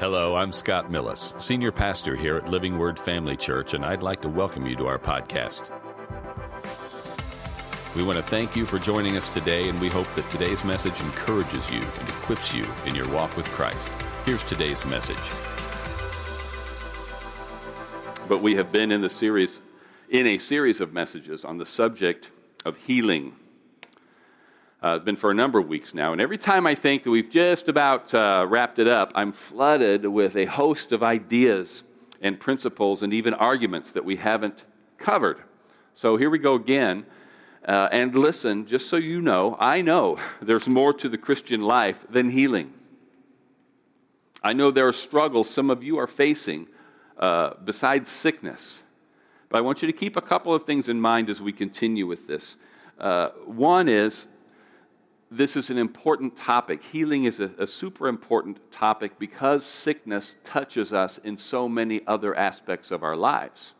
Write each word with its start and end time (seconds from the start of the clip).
Hello, 0.00 0.34
I'm 0.34 0.50
Scott 0.50 0.90
Millis, 0.90 1.38
Senior 1.38 1.70
Pastor 1.70 2.16
here 2.16 2.38
at 2.38 2.48
Living 2.48 2.78
Word 2.78 2.98
Family 2.98 3.36
Church, 3.36 3.74
and 3.74 3.84
I'd 3.84 4.02
like 4.02 4.22
to 4.22 4.30
welcome 4.30 4.66
you 4.66 4.74
to 4.76 4.86
our 4.86 4.98
podcast. 4.98 5.68
We 7.94 8.02
want 8.02 8.16
to 8.16 8.22
thank 8.22 8.56
you 8.56 8.64
for 8.64 8.78
joining 8.78 9.18
us 9.18 9.28
today, 9.28 9.68
and 9.68 9.78
we 9.78 9.90
hope 9.90 10.06
that 10.14 10.30
today's 10.30 10.64
message 10.64 10.98
encourages 11.02 11.70
you 11.70 11.82
and 11.82 12.08
equips 12.08 12.54
you 12.54 12.66
in 12.86 12.94
your 12.94 13.10
walk 13.10 13.36
with 13.36 13.44
Christ. 13.48 13.90
Here's 14.24 14.42
today's 14.44 14.82
message. 14.86 15.18
But 18.26 18.38
we 18.38 18.54
have 18.54 18.72
been 18.72 18.92
in 18.92 19.02
the 19.02 19.10
series, 19.10 19.60
in 20.08 20.26
a 20.26 20.38
series 20.38 20.80
of 20.80 20.94
messages 20.94 21.44
on 21.44 21.58
the 21.58 21.66
subject 21.66 22.30
of 22.64 22.78
healing. 22.78 23.36
Uh, 24.82 24.98
been 24.98 25.16
for 25.16 25.30
a 25.30 25.34
number 25.34 25.58
of 25.58 25.68
weeks 25.68 25.92
now, 25.92 26.12
and 26.12 26.22
every 26.22 26.38
time 26.38 26.66
I 26.66 26.74
think 26.74 27.02
that 27.02 27.10
we've 27.10 27.28
just 27.28 27.68
about 27.68 28.14
uh, 28.14 28.46
wrapped 28.48 28.78
it 28.78 28.88
up, 28.88 29.12
I'm 29.14 29.30
flooded 29.30 30.06
with 30.06 30.36
a 30.36 30.46
host 30.46 30.92
of 30.92 31.02
ideas 31.02 31.82
and 32.22 32.40
principles 32.40 33.02
and 33.02 33.12
even 33.12 33.34
arguments 33.34 33.92
that 33.92 34.06
we 34.06 34.16
haven't 34.16 34.64
covered. 34.96 35.38
So 35.94 36.16
here 36.16 36.30
we 36.30 36.38
go 36.38 36.54
again. 36.54 37.04
Uh, 37.62 37.90
and 37.92 38.14
listen, 38.14 38.66
just 38.66 38.88
so 38.88 38.96
you 38.96 39.20
know, 39.20 39.54
I 39.60 39.82
know 39.82 40.18
there's 40.40 40.66
more 40.66 40.94
to 40.94 41.10
the 41.10 41.18
Christian 41.18 41.60
life 41.60 42.06
than 42.08 42.30
healing. 42.30 42.72
I 44.42 44.54
know 44.54 44.70
there 44.70 44.88
are 44.88 44.94
struggles 44.94 45.50
some 45.50 45.68
of 45.68 45.82
you 45.82 45.98
are 45.98 46.06
facing 46.06 46.68
uh, 47.18 47.52
besides 47.62 48.08
sickness. 48.08 48.82
But 49.50 49.58
I 49.58 49.60
want 49.60 49.82
you 49.82 49.86
to 49.86 49.92
keep 49.92 50.16
a 50.16 50.22
couple 50.22 50.54
of 50.54 50.62
things 50.62 50.88
in 50.88 50.98
mind 50.98 51.28
as 51.28 51.42
we 51.42 51.52
continue 51.52 52.06
with 52.06 52.26
this. 52.26 52.56
Uh, 52.98 53.30
one 53.44 53.88
is 53.88 54.26
this 55.30 55.54
is 55.54 55.70
an 55.70 55.78
important 55.78 56.36
topic. 56.36 56.82
Healing 56.82 57.24
is 57.24 57.38
a, 57.38 57.52
a, 57.58 57.66
super 57.66 58.08
important 58.08 58.58
topic 58.72 59.18
because 59.18 59.64
sickness 59.64 60.36
touches 60.42 60.92
us 60.92 61.18
in 61.18 61.36
so 61.36 61.68
many 61.68 62.00
other 62.06 62.34
aspects 62.34 62.90
of 62.90 63.04
our 63.04 63.14
lives. 63.14 63.72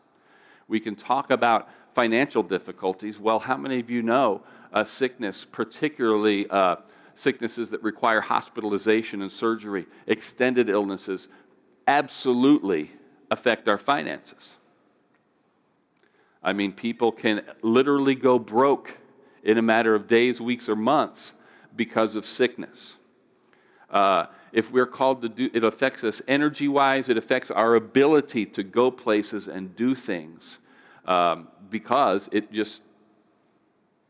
We 0.69 0.79
can 0.79 0.95
talk 0.95 1.29
about 1.29 1.67
financial 1.93 2.41
difficulties. 2.41 3.19
Well, 3.19 3.39
how 3.39 3.57
many 3.57 3.81
of 3.81 3.89
you 3.89 4.01
know 4.01 4.43
uh, 4.71 4.85
sickness, 4.85 5.43
particularly 5.43 6.49
uh, 6.49 6.77
sicknesses 7.15 7.69
that 7.71 7.83
require 7.83 8.21
hospitalization 8.21 9.21
and 9.21 9.29
surgery, 9.29 9.87
extended 10.07 10.69
illnesses, 10.69 11.27
absolutely 11.85 12.91
affect 13.29 13.67
our 13.67 13.77
finances? 13.77 14.53
I 16.41 16.53
mean, 16.53 16.71
people 16.71 17.11
can 17.11 17.43
literally 17.61 18.15
go 18.15 18.39
broke 18.39 18.97
in 19.43 19.57
a 19.57 19.61
matter 19.61 19.93
of 19.93 20.07
days, 20.07 20.39
weeks, 20.39 20.69
or 20.69 20.77
months 20.77 21.33
because 21.81 22.15
of 22.15 22.27
sickness. 22.27 22.95
Uh, 23.89 24.27
if 24.53 24.71
we're 24.71 24.85
called 24.85 25.23
to 25.23 25.27
do, 25.27 25.49
it 25.51 25.63
affects 25.63 26.03
us 26.03 26.21
energy 26.27 26.67
wise, 26.67 27.09
it 27.09 27.17
affects 27.17 27.49
our 27.49 27.73
ability 27.73 28.45
to 28.45 28.61
go 28.61 28.91
places 28.91 29.47
and 29.47 29.75
do 29.75 29.95
things 29.95 30.59
um, 31.05 31.47
because 31.71 32.29
it 32.31 32.51
just, 32.51 32.83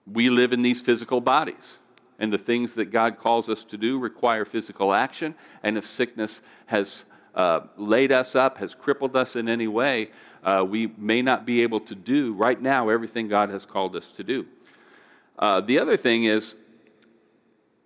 we 0.05 0.29
live 0.29 0.51
in 0.51 0.61
these 0.61 0.81
physical 0.81 1.21
bodies. 1.21 1.77
And 2.19 2.33
the 2.33 2.37
things 2.37 2.73
that 2.73 2.91
God 2.91 3.17
calls 3.17 3.47
us 3.47 3.63
to 3.63 3.77
do 3.77 3.97
require 3.97 4.43
physical 4.43 4.93
action. 4.93 5.33
And 5.63 5.77
if 5.77 5.87
sickness 5.87 6.41
has 6.65 7.05
uh, 7.33 7.61
laid 7.77 8.11
us 8.11 8.35
up, 8.35 8.57
has 8.57 8.75
crippled 8.75 9.15
us 9.15 9.37
in 9.37 9.47
any 9.47 9.69
way, 9.69 10.09
uh, 10.43 10.65
we 10.67 10.87
may 10.97 11.21
not 11.21 11.45
be 11.45 11.63
able 11.63 11.79
to 11.79 11.95
do 11.95 12.33
right 12.33 12.61
now 12.61 12.89
everything 12.89 13.29
God 13.29 13.49
has 13.49 13.65
called 13.65 13.95
us 13.95 14.09
to 14.17 14.25
do. 14.25 14.45
Uh, 15.39 15.61
the 15.61 15.79
other 15.79 15.95
thing 15.95 16.25
is, 16.25 16.55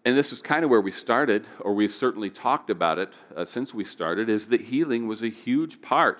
and 0.06 0.16
this 0.16 0.32
is 0.32 0.40
kind 0.40 0.64
of 0.64 0.70
where 0.70 0.82
we 0.82 0.92
started, 0.92 1.48
or 1.60 1.74
we've 1.74 1.92
certainly 1.92 2.30
talked 2.30 2.70
about 2.70 3.00
it 3.00 3.12
uh, 3.36 3.44
since 3.44 3.74
we 3.74 3.84
started, 3.84 4.30
is 4.30 4.46
that 4.48 4.62
healing 4.62 5.08
was 5.08 5.24
a 5.24 5.30
huge 5.30 5.82
part 5.82 6.20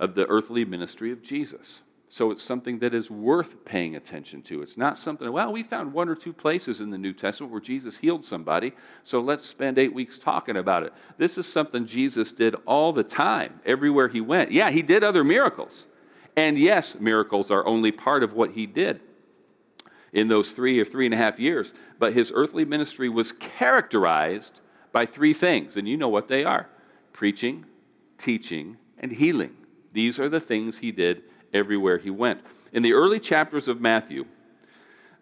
of 0.00 0.16
the 0.16 0.26
earthly 0.26 0.64
ministry 0.64 1.12
of 1.12 1.22
Jesus. 1.22 1.78
So 2.08 2.32
it's 2.32 2.42
something 2.42 2.80
that 2.80 2.92
is 2.92 3.08
worth 3.08 3.64
paying 3.64 3.94
attention 3.94 4.42
to. 4.42 4.62
It's 4.62 4.76
not 4.76 4.98
something, 4.98 5.30
well, 5.30 5.52
we 5.52 5.62
found 5.62 5.92
one 5.92 6.08
or 6.08 6.16
two 6.16 6.32
places 6.32 6.80
in 6.80 6.90
the 6.90 6.98
New 6.98 7.12
Testament 7.12 7.52
where 7.52 7.60
Jesus 7.60 7.96
healed 7.96 8.24
somebody, 8.24 8.72
so 9.04 9.20
let's 9.20 9.46
spend 9.46 9.78
eight 9.78 9.94
weeks 9.94 10.18
talking 10.18 10.56
about 10.56 10.82
it. 10.82 10.92
This 11.16 11.38
is 11.38 11.46
something 11.46 11.86
Jesus 11.86 12.32
did 12.32 12.56
all 12.66 12.92
the 12.92 13.04
time, 13.04 13.60
everywhere 13.64 14.08
he 14.08 14.20
went. 14.20 14.50
Yeah, 14.50 14.70
he 14.70 14.82
did 14.82 15.04
other 15.04 15.22
miracles. 15.22 15.86
And 16.36 16.58
yes, 16.58 16.96
miracles 16.98 17.52
are 17.52 17.64
only 17.64 17.92
part 17.92 18.24
of 18.24 18.32
what 18.32 18.50
he 18.50 18.66
did 18.66 19.00
in 20.12 20.28
those 20.28 20.52
three 20.52 20.78
or 20.80 20.84
three 20.84 21.06
and 21.06 21.14
a 21.14 21.16
half 21.16 21.38
years. 21.38 21.72
But 21.98 22.12
his 22.12 22.32
earthly 22.34 22.64
ministry 22.64 23.08
was 23.08 23.32
characterized 23.32 24.60
by 24.92 25.06
three 25.06 25.34
things, 25.34 25.76
and 25.76 25.88
you 25.88 25.96
know 25.96 26.08
what 26.08 26.28
they 26.28 26.44
are 26.44 26.68
preaching, 27.12 27.66
teaching, 28.18 28.76
and 28.98 29.12
healing. 29.12 29.56
These 29.92 30.18
are 30.18 30.28
the 30.28 30.40
things 30.40 30.78
he 30.78 30.92
did 30.92 31.22
everywhere 31.52 31.98
he 31.98 32.10
went. 32.10 32.40
In 32.72 32.82
the 32.82 32.92
early 32.92 33.20
chapters 33.20 33.68
of 33.68 33.80
Matthew, 33.80 34.24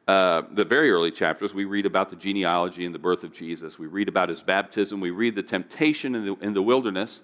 uh, 0.06 0.42
the 0.52 0.64
very 0.64 0.90
early 0.90 1.10
chapters, 1.10 1.52
we 1.52 1.64
read 1.64 1.86
about 1.86 2.08
the 2.08 2.16
genealogy 2.16 2.86
and 2.86 2.94
the 2.94 2.98
birth 2.98 3.24
of 3.24 3.32
Jesus. 3.32 3.78
We 3.78 3.86
read 3.86 4.08
about 4.08 4.28
his 4.28 4.42
baptism. 4.42 5.00
We 5.00 5.10
read 5.10 5.34
the 5.34 5.42
temptation 5.42 6.14
in 6.14 6.24
the, 6.24 6.34
in 6.36 6.54
the 6.54 6.62
wilderness 6.62 7.20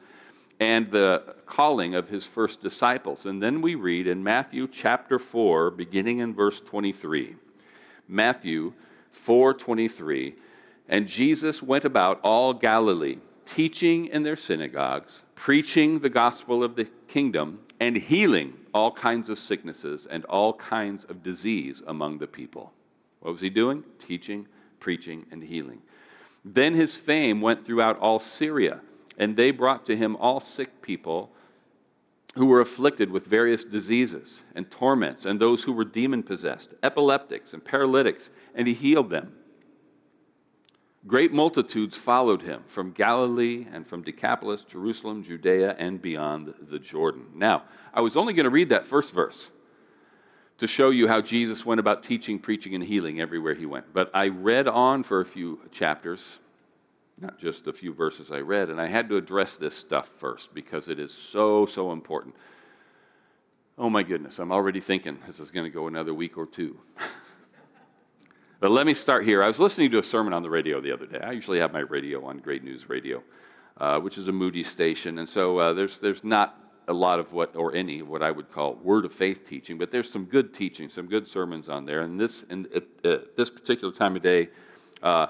and 0.61 0.91
the 0.91 1.35
calling 1.47 1.95
of 1.95 2.09
his 2.09 2.25
first 2.25 2.61
disciples. 2.63 3.27
And 3.27 3.43
then 3.43 3.61
we 3.61 3.75
read 3.75 4.07
in 4.07 4.23
Matthew 4.23 4.69
chapter 4.69 5.19
4, 5.19 5.71
beginning 5.71 6.19
in 6.19 6.35
verse 6.35 6.61
23. 6.61 7.37
Matthew 8.09 8.73
4:23, 9.13 10.35
and 10.89 11.09
Jesus 11.09 11.63
went 11.63 11.85
about 11.85 12.21
all 12.23 12.53
Galilee, 12.53 13.19
teaching 13.47 14.07
in 14.07 14.23
their 14.23 14.37
synagogues, 14.37 15.23
preaching 15.35 16.01
the 16.01 16.11
gospel 16.11 16.63
of 16.63 16.77
the 16.77 16.87
kingdom, 17.09 17.61
and 17.81 17.97
healing 17.97 18.55
all 18.73 18.91
kinds 18.91 19.29
of 19.29 19.39
sicknesses 19.39 20.07
and 20.07 20.25
all 20.25 20.55
kinds 20.55 21.05
of 21.05 21.23
disease 21.23 21.83
among 21.87 22.19
the 22.19 22.27
people. 22.27 22.73
What 23.21 23.33
was 23.33 23.41
he 23.41 23.51
doing? 23.51 23.85
Teaching, 23.99 24.47
preaching, 24.81 25.27
and 25.31 25.43
healing. 25.43 25.83
Then 26.45 26.75
his 26.75 26.95
fame 26.95 27.41
went 27.41 27.65
throughout 27.65 27.99
all 27.99 28.19
Syria, 28.19 28.81
and 29.17 29.37
they 29.37 29.51
brought 29.51 29.87
to 29.87 29.97
him 29.97 30.17
all 30.17 30.41
sick 30.41 30.83
people 30.83 31.31
who 32.35 32.47
were 32.47 32.61
afflicted 32.61 33.11
with 33.11 33.27
various 33.27 33.65
diseases 33.65 34.43
and 34.55 34.71
torments, 34.71 35.25
and 35.25 35.41
those 35.41 35.63
who 35.63 35.73
were 35.73 35.85
demon 35.85 36.23
possessed, 36.23 36.75
epileptics, 36.83 37.53
and 37.53 37.65
paralytics, 37.65 38.31
and 38.55 38.67
he 38.67 38.75
healed 38.75 39.11
them. 39.11 39.33
Great 41.07 41.33
multitudes 41.33 41.97
followed 41.97 42.43
him 42.43 42.63
from 42.67 42.91
Galilee 42.91 43.67
and 43.73 43.87
from 43.87 44.03
Decapolis, 44.03 44.65
Jerusalem, 44.65 45.23
Judea, 45.23 45.77
and 45.79 46.01
beyond 46.01 46.55
the 46.69 46.79
Jordan. 46.79 47.27
Now, 47.35 47.65
I 47.93 48.01
was 48.01 48.17
only 48.17 48.33
going 48.33 48.45
to 48.45 48.51
read 48.51 48.71
that 48.71 48.87
first 48.87 49.13
verse 49.13 49.51
to 50.59 50.67
show 50.67 50.91
you 50.91 51.07
how 51.07 51.21
Jesus 51.21 51.67
went 51.67 51.79
about 51.79 52.03
teaching, 52.03 52.39
preaching, 52.39 52.75
and 52.75 52.83
healing 52.83 53.21
everywhere 53.21 53.55
he 53.55 53.67
went. 53.67 53.93
But 53.93 54.11
I 54.15 54.29
read 54.29 54.67
on 54.67 55.03
for 55.03 55.21
a 55.21 55.27
few 55.27 55.61
chapters 55.71 56.39
not 57.21 57.39
just 57.39 57.67
a 57.67 57.73
few 57.73 57.93
verses 57.93 58.31
I 58.31 58.41
read. 58.41 58.71
And 58.71 58.81
I 58.81 58.87
had 58.87 59.09
to 59.09 59.17
address 59.17 59.57
this 59.57 59.75
stuff 59.75 60.09
first 60.19 60.55
because 60.55 60.89
it 60.89 60.99
is 60.99 61.13
so, 61.13 61.67
so 61.67 61.93
important. 61.93 62.35
Oh 63.79 63.91
my 63.91 64.03
goodness, 64.03 64.39
I'm 64.39 64.53
already 64.53 64.81
thinking 64.81 65.19
this 65.27 65.41
is 65.41 65.51
going 65.51 65.65
to 65.65 65.71
go 65.71 65.87
another 65.87 66.15
week 66.15 66.37
or 66.39 66.47
two. 66.47 66.79
but 68.61 68.71
let 68.71 68.87
me 68.87 68.95
start 68.95 69.25
here. 69.25 69.43
I 69.43 69.49
was 69.49 69.59
listening 69.59 69.91
to 69.93 69.99
a 69.99 70.03
sermon 70.03 70.33
on 70.33 70.43
the 70.43 70.51
radio 70.51 70.81
the 70.81 70.93
other 70.93 71.07
day. 71.07 71.19
I 71.19 71.33
usually 71.33 71.59
have 71.59 71.73
my 71.73 71.81
radio 71.81 72.25
on 72.25 72.39
Great 72.39 72.63
News 72.63 72.89
Radio, 72.89 73.23
uh, 73.79 73.99
which 74.01 74.17
is 74.17 74.29
a 74.29 74.33
Moody 74.33 74.63
station. 74.63 75.19
And 75.19 75.29
so 75.29 75.59
uh, 75.59 75.73
there's, 75.73 75.99
there's 75.99 76.23
not 76.23 76.61
a 76.87 76.93
lot 76.93 77.19
of 77.19 77.33
what, 77.33 77.57
or 77.57 77.75
any, 77.75 78.03
what 78.03 78.23
I 78.23 78.31
would 78.31 78.53
call 78.53 78.75
word 78.75 79.05
of 79.05 79.13
faith 79.13 79.49
teaching, 79.49 79.79
but 79.79 79.91
there's 79.91 80.11
some 80.11 80.25
good 80.25 80.53
teaching, 80.53 80.89
some 80.89 81.07
good 81.07 81.27
sermons 81.27 81.69
on 81.69 81.85
there. 81.85 82.03
And 82.03 82.21
this, 82.21 82.45
at, 82.51 82.85
at 83.05 83.37
this 83.37 83.51
particular 83.51 83.93
time 83.93 84.15
of 84.15 84.23
day, 84.23 84.51
uh, 85.03 85.29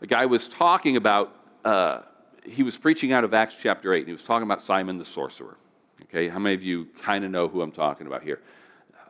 a 0.00 0.06
guy 0.06 0.26
was 0.26 0.48
talking 0.48 0.96
about, 0.96 1.34
uh, 1.64 2.02
he 2.44 2.62
was 2.62 2.76
preaching 2.76 3.12
out 3.12 3.24
of 3.24 3.34
Acts 3.34 3.56
chapter 3.60 3.92
8, 3.92 3.98
and 4.00 4.06
he 4.06 4.12
was 4.12 4.24
talking 4.24 4.44
about 4.44 4.60
Simon 4.60 4.98
the 4.98 5.04
sorcerer. 5.04 5.56
Okay, 6.02 6.28
how 6.28 6.38
many 6.38 6.54
of 6.54 6.62
you 6.62 6.88
kind 7.02 7.24
of 7.24 7.30
know 7.30 7.48
who 7.48 7.62
I'm 7.62 7.72
talking 7.72 8.06
about 8.06 8.22
here? 8.22 8.40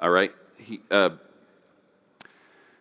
All 0.01 0.11
right, 0.11 0.33
he, 0.57 0.81
uh, 0.91 1.11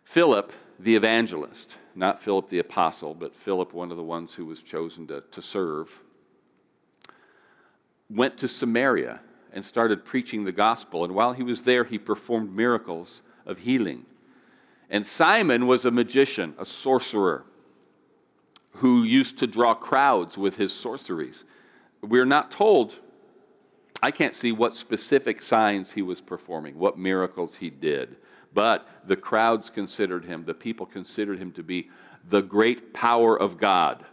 Philip 0.03 0.53
the 0.79 0.95
evangelist, 0.95 1.77
not 1.95 2.21
Philip 2.21 2.49
the 2.49 2.59
apostle, 2.59 3.13
but 3.13 3.35
Philip, 3.35 3.73
one 3.73 3.91
of 3.91 3.97
the 3.97 4.03
ones 4.03 4.33
who 4.33 4.45
was 4.45 4.61
chosen 4.61 5.07
to, 5.07 5.21
to 5.31 5.41
serve, 5.41 5.99
went 8.09 8.37
to 8.39 8.47
Samaria 8.47 9.21
and 9.53 9.65
started 9.65 10.03
preaching 10.03 10.43
the 10.43 10.51
gospel. 10.51 11.03
And 11.03 11.13
while 11.13 11.33
he 11.33 11.43
was 11.43 11.61
there, 11.61 11.83
he 11.83 11.97
performed 11.97 12.55
miracles 12.55 13.21
of 13.45 13.59
healing. 13.59 14.05
And 14.89 15.05
Simon 15.05 15.67
was 15.67 15.85
a 15.85 15.91
magician, 15.91 16.53
a 16.57 16.65
sorcerer 16.65 17.45
who 18.75 19.03
used 19.03 19.39
to 19.39 19.47
draw 19.47 19.73
crowds 19.73 20.37
with 20.37 20.57
his 20.57 20.73
sorceries. 20.73 21.43
We're 22.01 22.25
not 22.25 22.51
told, 22.51 22.95
I 24.01 24.11
can't 24.11 24.35
see 24.35 24.51
what 24.51 24.75
specific 24.75 25.41
signs 25.41 25.91
he 25.91 26.01
was 26.01 26.21
performing, 26.21 26.77
what 26.77 26.97
miracles 26.97 27.55
he 27.55 27.69
did, 27.69 28.17
but 28.53 28.87
the 29.05 29.15
crowds 29.15 29.69
considered 29.69 30.25
him, 30.25 30.45
the 30.45 30.53
people 30.53 30.85
considered 30.85 31.39
him 31.39 31.51
to 31.53 31.63
be 31.63 31.89
the 32.29 32.41
great 32.41 32.93
power 32.93 33.39
of 33.39 33.57
God. 33.57 34.05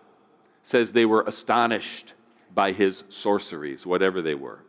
Says 0.63 0.93
they 0.93 1.07
were 1.07 1.23
astonished 1.23 2.15
by 2.55 2.73
his 2.73 3.05
sorceries, 3.09 3.87
whatever 3.87 4.21
they 4.21 4.35
were. 4.35 4.61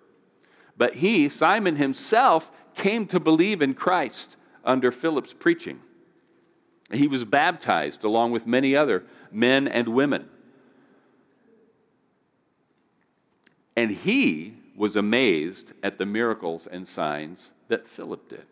But 0.77 0.95
he, 0.95 1.29
Simon 1.29 1.75
himself, 1.75 2.51
came 2.75 3.05
to 3.07 3.19
believe 3.19 3.61
in 3.61 3.73
Christ 3.73 4.35
under 4.63 4.91
Philip's 4.91 5.33
preaching. 5.33 5.81
He 6.91 7.07
was 7.07 7.23
baptized 7.23 8.03
along 8.03 8.31
with 8.31 8.47
many 8.47 8.75
other 8.75 9.03
men 9.31 9.67
and 9.67 9.89
women. 9.89 10.29
And 13.75 13.91
he 13.91 14.53
was 14.75 14.95
amazed 14.95 15.73
at 15.83 15.97
the 15.97 16.05
miracles 16.05 16.67
and 16.67 16.87
signs 16.87 17.51
that 17.67 17.87
Philip 17.87 18.29
did. 18.29 18.45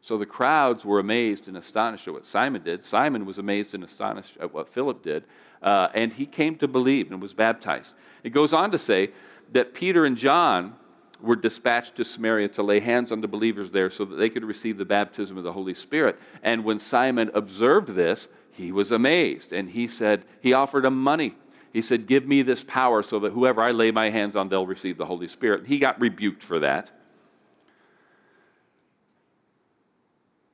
So 0.00 0.16
the 0.16 0.26
crowds 0.26 0.84
were 0.84 1.00
amazed 1.00 1.48
and 1.48 1.56
astonished 1.56 2.08
at 2.08 2.14
what 2.14 2.26
Simon 2.26 2.62
did. 2.62 2.84
Simon 2.84 3.26
was 3.26 3.38
amazed 3.38 3.74
and 3.74 3.84
astonished 3.84 4.36
at 4.40 4.54
what 4.54 4.68
Philip 4.68 5.02
did. 5.02 5.24
Uh, 5.62 5.88
and 5.94 6.12
he 6.12 6.24
came 6.24 6.56
to 6.56 6.68
believe 6.68 7.10
and 7.10 7.20
was 7.20 7.34
baptized. 7.34 7.94
It 8.22 8.30
goes 8.30 8.52
on 8.52 8.70
to 8.70 8.78
say 8.78 9.10
that 9.52 9.74
Peter 9.74 10.04
and 10.04 10.16
John 10.16 10.74
were 11.20 11.36
dispatched 11.36 11.96
to 11.96 12.04
Samaria 12.04 12.48
to 12.48 12.62
lay 12.62 12.80
hands 12.80 13.10
on 13.10 13.20
the 13.20 13.28
believers 13.28 13.72
there 13.72 13.90
so 13.90 14.04
that 14.04 14.16
they 14.16 14.30
could 14.30 14.44
receive 14.44 14.78
the 14.78 14.84
baptism 14.84 15.36
of 15.36 15.44
the 15.44 15.52
Holy 15.52 15.74
Spirit. 15.74 16.18
And 16.42 16.64
when 16.64 16.78
Simon 16.78 17.30
observed 17.34 17.88
this, 17.88 18.28
he 18.52 18.72
was 18.72 18.90
amazed. 18.90 19.52
And 19.52 19.70
he 19.70 19.88
said, 19.88 20.24
he 20.40 20.52
offered 20.52 20.84
him 20.84 21.00
money. 21.00 21.34
He 21.72 21.82
said, 21.82 22.06
Give 22.06 22.26
me 22.26 22.42
this 22.42 22.64
power 22.64 23.02
so 23.02 23.20
that 23.20 23.32
whoever 23.32 23.62
I 23.62 23.70
lay 23.70 23.90
my 23.90 24.10
hands 24.10 24.36
on, 24.36 24.48
they'll 24.48 24.66
receive 24.66 24.98
the 24.98 25.06
Holy 25.06 25.28
Spirit. 25.28 25.66
He 25.66 25.78
got 25.78 26.00
rebuked 26.00 26.42
for 26.42 26.58
that. 26.60 26.90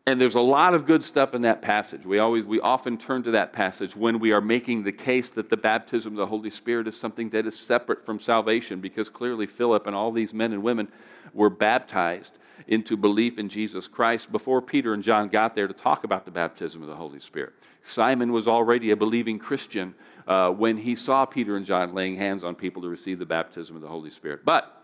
And 0.07 0.21
there's 0.21 0.35
a 0.35 0.41
lot 0.41 0.75
of 0.75 0.85
good 0.85 1.03
stuff 1.03 1.35
in 1.35 1.43
that 1.43 1.63
passage. 1.63 2.05
We 2.05 2.19
always 2.19 2.45
we 2.45 2.61
often 2.61 2.99
turn 2.99 3.23
to 3.23 3.31
that 3.31 3.55
passage 3.55 3.97
when 3.97 4.19
we 4.19 4.33
are 4.33 4.43
making 4.43 4.83
the 4.83 4.93
case 4.93 5.31
that 5.31 5.49
the 5.49 5.57
baptism 5.57 6.13
of 6.13 6.19
the 6.19 6.27
Holy 6.27 6.51
Spirit 6.51 6.87
is 6.87 6.97
something 6.97 7.31
that 7.31 7.47
is 7.47 7.59
separate 7.59 8.05
from 8.05 8.21
salvation 8.21 8.81
because 8.81 9.09
clearly 9.09 9.47
Philip 9.47 9.87
and 9.87 9.97
all 9.97 10.13
these 10.13 10.35
men 10.35 10.53
and 10.53 10.63
women 10.63 10.89
were 11.33 11.49
baptized 11.49 12.33
into 12.67 12.97
belief 12.97 13.39
in 13.39 13.49
Jesus 13.49 13.87
Christ 13.87 14.33
before 14.33 14.63
Peter 14.63 14.95
and 14.95 15.03
John 15.03 15.29
got 15.29 15.55
there 15.55 15.69
to 15.69 15.75
talk 15.75 16.05
about 16.05 16.25
the 16.25 16.31
baptism 16.31 16.83
of 16.83 16.89
the 16.89 16.95
Holy 16.95 17.21
Spirit. 17.21 17.53
Simon 17.83 18.33
was 18.33 18.49
already 18.49 18.91
a 18.91 18.97
believing 18.97 19.39
Christian 19.39 19.95
uh, 20.27 20.51
when 20.51 20.77
he 20.77 20.97
saw 20.97 21.27
Peter 21.27 21.57
and 21.57 21.67
John 21.67 21.95
laying 21.95 22.17
hands 22.17 22.45
on 22.45 22.55
people 22.55 22.83
to 22.83 22.89
receive 22.89 23.19
the 23.19 23.27
baptism 23.27 23.77
of 23.77 23.83
the 23.83 23.89
Holy 23.89 24.11
Spirit. 24.11 24.45
But 24.45 24.81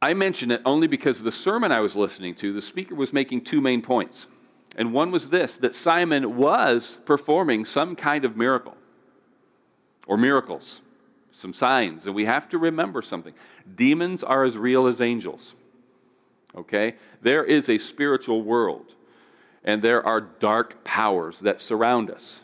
I 0.00 0.12
mention 0.12 0.50
it 0.50 0.60
only 0.66 0.86
because 0.86 1.22
the 1.22 1.32
sermon 1.32 1.72
I 1.72 1.80
was 1.80 1.96
listening 1.96 2.34
to, 2.36 2.52
the 2.52 2.60
speaker 2.60 2.94
was 2.94 3.12
making 3.12 3.44
two 3.44 3.60
main 3.60 3.80
points. 3.80 4.26
And 4.76 4.92
one 4.92 5.10
was 5.10 5.30
this 5.30 5.56
that 5.58 5.74
Simon 5.74 6.36
was 6.36 6.98
performing 7.04 7.64
some 7.64 7.96
kind 7.96 8.24
of 8.24 8.36
miracle 8.36 8.76
or 10.06 10.16
miracles, 10.16 10.82
some 11.34 11.52
signs. 11.52 12.06
And 12.06 12.14
we 12.14 12.24
have 12.24 12.48
to 12.50 12.58
remember 12.58 13.02
something 13.02 13.34
demons 13.76 14.22
are 14.22 14.44
as 14.44 14.56
real 14.56 14.86
as 14.86 15.00
angels. 15.00 15.54
Okay? 16.56 16.94
There 17.20 17.44
is 17.44 17.68
a 17.68 17.78
spiritual 17.78 18.42
world, 18.42 18.94
and 19.64 19.82
there 19.82 20.06
are 20.06 20.20
dark 20.20 20.84
powers 20.84 21.40
that 21.40 21.60
surround 21.60 22.10
us. 22.10 22.40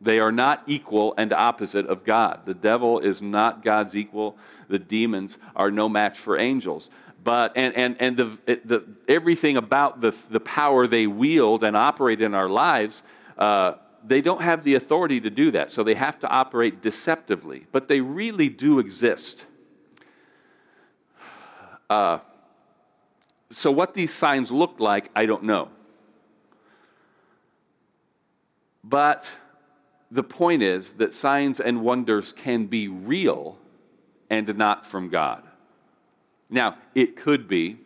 They 0.00 0.18
are 0.18 0.32
not 0.32 0.62
equal 0.66 1.14
and 1.16 1.32
opposite 1.32 1.86
of 1.86 2.04
God. 2.04 2.44
The 2.44 2.54
devil 2.54 2.98
is 2.98 3.22
not 3.22 3.62
God's 3.62 3.96
equal. 3.96 4.36
The 4.68 4.78
demons 4.78 5.38
are 5.54 5.70
no 5.70 5.88
match 5.88 6.18
for 6.18 6.38
angels. 6.38 6.90
But, 7.24 7.52
and, 7.56 7.74
and, 7.74 7.96
and 7.98 8.16
the, 8.16 8.38
the, 8.46 8.84
everything 9.08 9.56
about 9.56 10.00
the, 10.00 10.14
the 10.30 10.40
power 10.40 10.86
they 10.86 11.06
wield 11.06 11.64
and 11.64 11.76
operate 11.76 12.20
in 12.20 12.34
our 12.34 12.48
lives, 12.48 13.02
uh, 13.36 13.74
they 14.06 14.20
don't 14.20 14.42
have 14.42 14.62
the 14.62 14.74
authority 14.74 15.20
to 15.20 15.30
do 15.30 15.50
that. 15.50 15.70
So 15.70 15.82
they 15.82 15.94
have 15.94 16.18
to 16.20 16.28
operate 16.28 16.80
deceptively. 16.80 17.66
But 17.72 17.88
they 17.88 18.00
really 18.00 18.48
do 18.48 18.78
exist. 18.78 19.44
Uh, 21.90 22.18
so, 23.50 23.70
what 23.70 23.94
these 23.94 24.12
signs 24.12 24.50
look 24.50 24.80
like, 24.80 25.08
I 25.14 25.26
don't 25.26 25.44
know. 25.44 25.68
But 28.82 29.30
the 30.10 30.22
point 30.22 30.62
is 30.62 30.94
that 30.94 31.12
signs 31.12 31.60
and 31.60 31.82
wonders 31.82 32.32
can 32.32 32.66
be 32.66 32.88
real 32.88 33.58
and 34.30 34.56
not 34.56 34.86
from 34.86 35.10
God. 35.10 35.42
Now, 36.50 36.76
it 36.94 37.16
could 37.16 37.48
be 37.48 37.78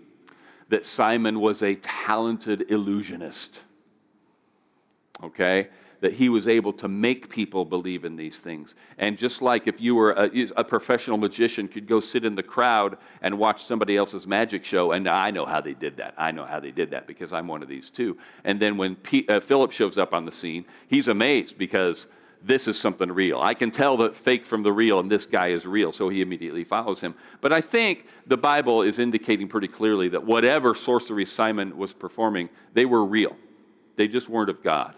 that 0.68 0.86
Simon 0.86 1.40
was 1.40 1.62
a 1.62 1.74
talented 1.76 2.70
illusionist. 2.70 3.60
Okay? 5.22 5.68
That 6.00 6.14
he 6.14 6.28
was 6.28 6.48
able 6.48 6.72
to 6.74 6.88
make 6.88 7.28
people 7.28 7.64
believe 7.64 8.04
in 8.06 8.16
these 8.16 8.40
things. 8.40 8.74
And 8.96 9.18
just 9.18 9.42
like 9.42 9.66
if 9.66 9.80
you 9.80 9.94
were 9.94 10.12
a, 10.12 10.30
a, 10.56 10.64
professional 10.64 11.18
magician, 11.18 11.68
could 11.68 11.86
go 11.86 12.00
sit 12.00 12.24
in 12.24 12.34
the 12.34 12.42
crowd 12.42 12.96
and 13.20 13.38
watch 13.38 13.64
somebody 13.64 13.98
else's 13.98 14.26
magic 14.26 14.64
show, 14.64 14.92
and 14.92 15.06
I 15.06 15.30
know 15.30 15.44
how 15.44 15.60
they 15.60 15.74
did 15.74 15.98
that. 15.98 16.14
I 16.16 16.30
know 16.30 16.46
how 16.46 16.58
they 16.58 16.70
did 16.70 16.90
that 16.92 17.06
because 17.06 17.34
I'm 17.34 17.46
one 17.46 17.62
of 17.62 17.68
these 17.68 17.90
too. 17.90 18.16
And 18.44 18.58
then 18.58 18.78
when 18.78 18.96
P, 18.96 19.26
uh, 19.28 19.40
Philip 19.40 19.72
shows 19.72 19.98
up 19.98 20.14
on 20.14 20.24
the 20.24 20.32
scene, 20.32 20.64
he's 20.88 21.08
amazed 21.08 21.58
because 21.58 22.06
this 22.42 22.66
is 22.66 22.78
something 22.78 23.10
real. 23.12 23.40
I 23.40 23.54
can 23.54 23.70
tell 23.70 23.96
the 23.96 24.10
fake 24.10 24.46
from 24.46 24.62
the 24.62 24.72
real, 24.72 25.00
and 25.00 25.10
this 25.10 25.26
guy 25.26 25.48
is 25.48 25.66
real, 25.66 25.92
so 25.92 26.08
he 26.08 26.22
immediately 26.22 26.64
follows 26.64 27.00
him. 27.00 27.14
But 27.40 27.52
I 27.52 27.60
think 27.60 28.06
the 28.26 28.36
Bible 28.36 28.82
is 28.82 28.98
indicating 28.98 29.48
pretty 29.48 29.68
clearly 29.68 30.08
that 30.08 30.24
whatever 30.24 30.74
sorcery 30.74 31.26
Simon 31.26 31.76
was 31.76 31.92
performing, 31.92 32.48
they 32.72 32.86
were 32.86 33.04
real. 33.04 33.36
They 33.96 34.08
just 34.08 34.28
weren't 34.28 34.50
of 34.50 34.62
God. 34.62 34.94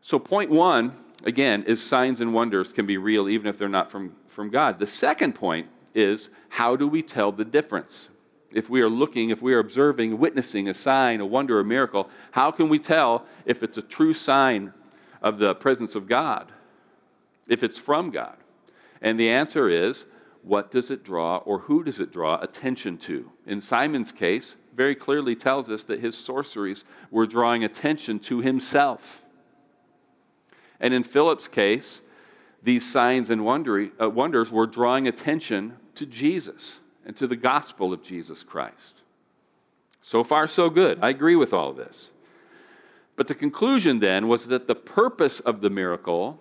So, 0.00 0.18
point 0.18 0.50
one, 0.50 0.96
again, 1.24 1.64
is 1.64 1.82
signs 1.82 2.20
and 2.20 2.32
wonders 2.32 2.72
can 2.72 2.86
be 2.86 2.96
real 2.96 3.28
even 3.28 3.46
if 3.48 3.58
they're 3.58 3.68
not 3.68 3.90
from, 3.90 4.14
from 4.28 4.50
God. 4.50 4.78
The 4.78 4.86
second 4.86 5.34
point 5.34 5.68
is 5.94 6.30
how 6.48 6.76
do 6.76 6.86
we 6.86 7.02
tell 7.02 7.32
the 7.32 7.44
difference? 7.44 8.08
If 8.52 8.70
we 8.70 8.80
are 8.82 8.88
looking, 8.88 9.30
if 9.30 9.42
we 9.42 9.54
are 9.54 9.58
observing, 9.58 10.18
witnessing 10.18 10.68
a 10.68 10.74
sign, 10.74 11.20
a 11.20 11.26
wonder, 11.26 11.58
a 11.58 11.64
miracle, 11.64 12.08
how 12.30 12.50
can 12.50 12.68
we 12.68 12.78
tell 12.78 13.26
if 13.44 13.62
it's 13.62 13.78
a 13.78 13.82
true 13.82 14.14
sign 14.14 14.72
of 15.20 15.38
the 15.38 15.54
presence 15.54 15.94
of 15.94 16.06
God 16.06 16.52
if 17.48 17.62
it's 17.62 17.78
from 17.78 18.10
God? 18.10 18.36
And 19.02 19.18
the 19.18 19.28
answer 19.28 19.68
is 19.68 20.04
what 20.42 20.70
does 20.70 20.90
it 20.90 21.02
draw 21.02 21.38
or 21.38 21.58
who 21.58 21.82
does 21.82 21.98
it 21.98 22.12
draw 22.12 22.40
attention 22.40 22.98
to? 22.98 23.30
In 23.46 23.60
Simon's 23.60 24.12
case, 24.12 24.56
very 24.74 24.94
clearly 24.94 25.34
tells 25.34 25.70
us 25.70 25.84
that 25.84 26.00
his 26.00 26.16
sorceries 26.16 26.84
were 27.10 27.26
drawing 27.26 27.64
attention 27.64 28.18
to 28.20 28.40
himself. 28.40 29.22
And 30.80 30.92
in 30.92 31.02
Philip's 31.02 31.48
case, 31.48 32.02
these 32.62 32.90
signs 32.90 33.30
and 33.30 33.40
uh, 33.40 34.10
wonders 34.10 34.50
were 34.50 34.66
drawing 34.66 35.08
attention 35.08 35.76
to 35.94 36.06
Jesus 36.06 36.78
and 37.04 37.16
to 37.16 37.26
the 37.26 37.36
gospel 37.36 37.92
of 37.92 38.02
Jesus 38.02 38.42
Christ. 38.42 39.02
So 40.02 40.24
far, 40.24 40.48
so 40.48 40.70
good. 40.70 40.98
I 41.02 41.10
agree 41.10 41.36
with 41.36 41.52
all 41.52 41.72
this. 41.72 42.10
But 43.16 43.28
the 43.28 43.34
conclusion 43.34 44.00
then 44.00 44.28
was 44.28 44.46
that 44.48 44.66
the 44.66 44.74
purpose 44.74 45.40
of 45.40 45.60
the 45.60 45.70
miracle 45.70 46.38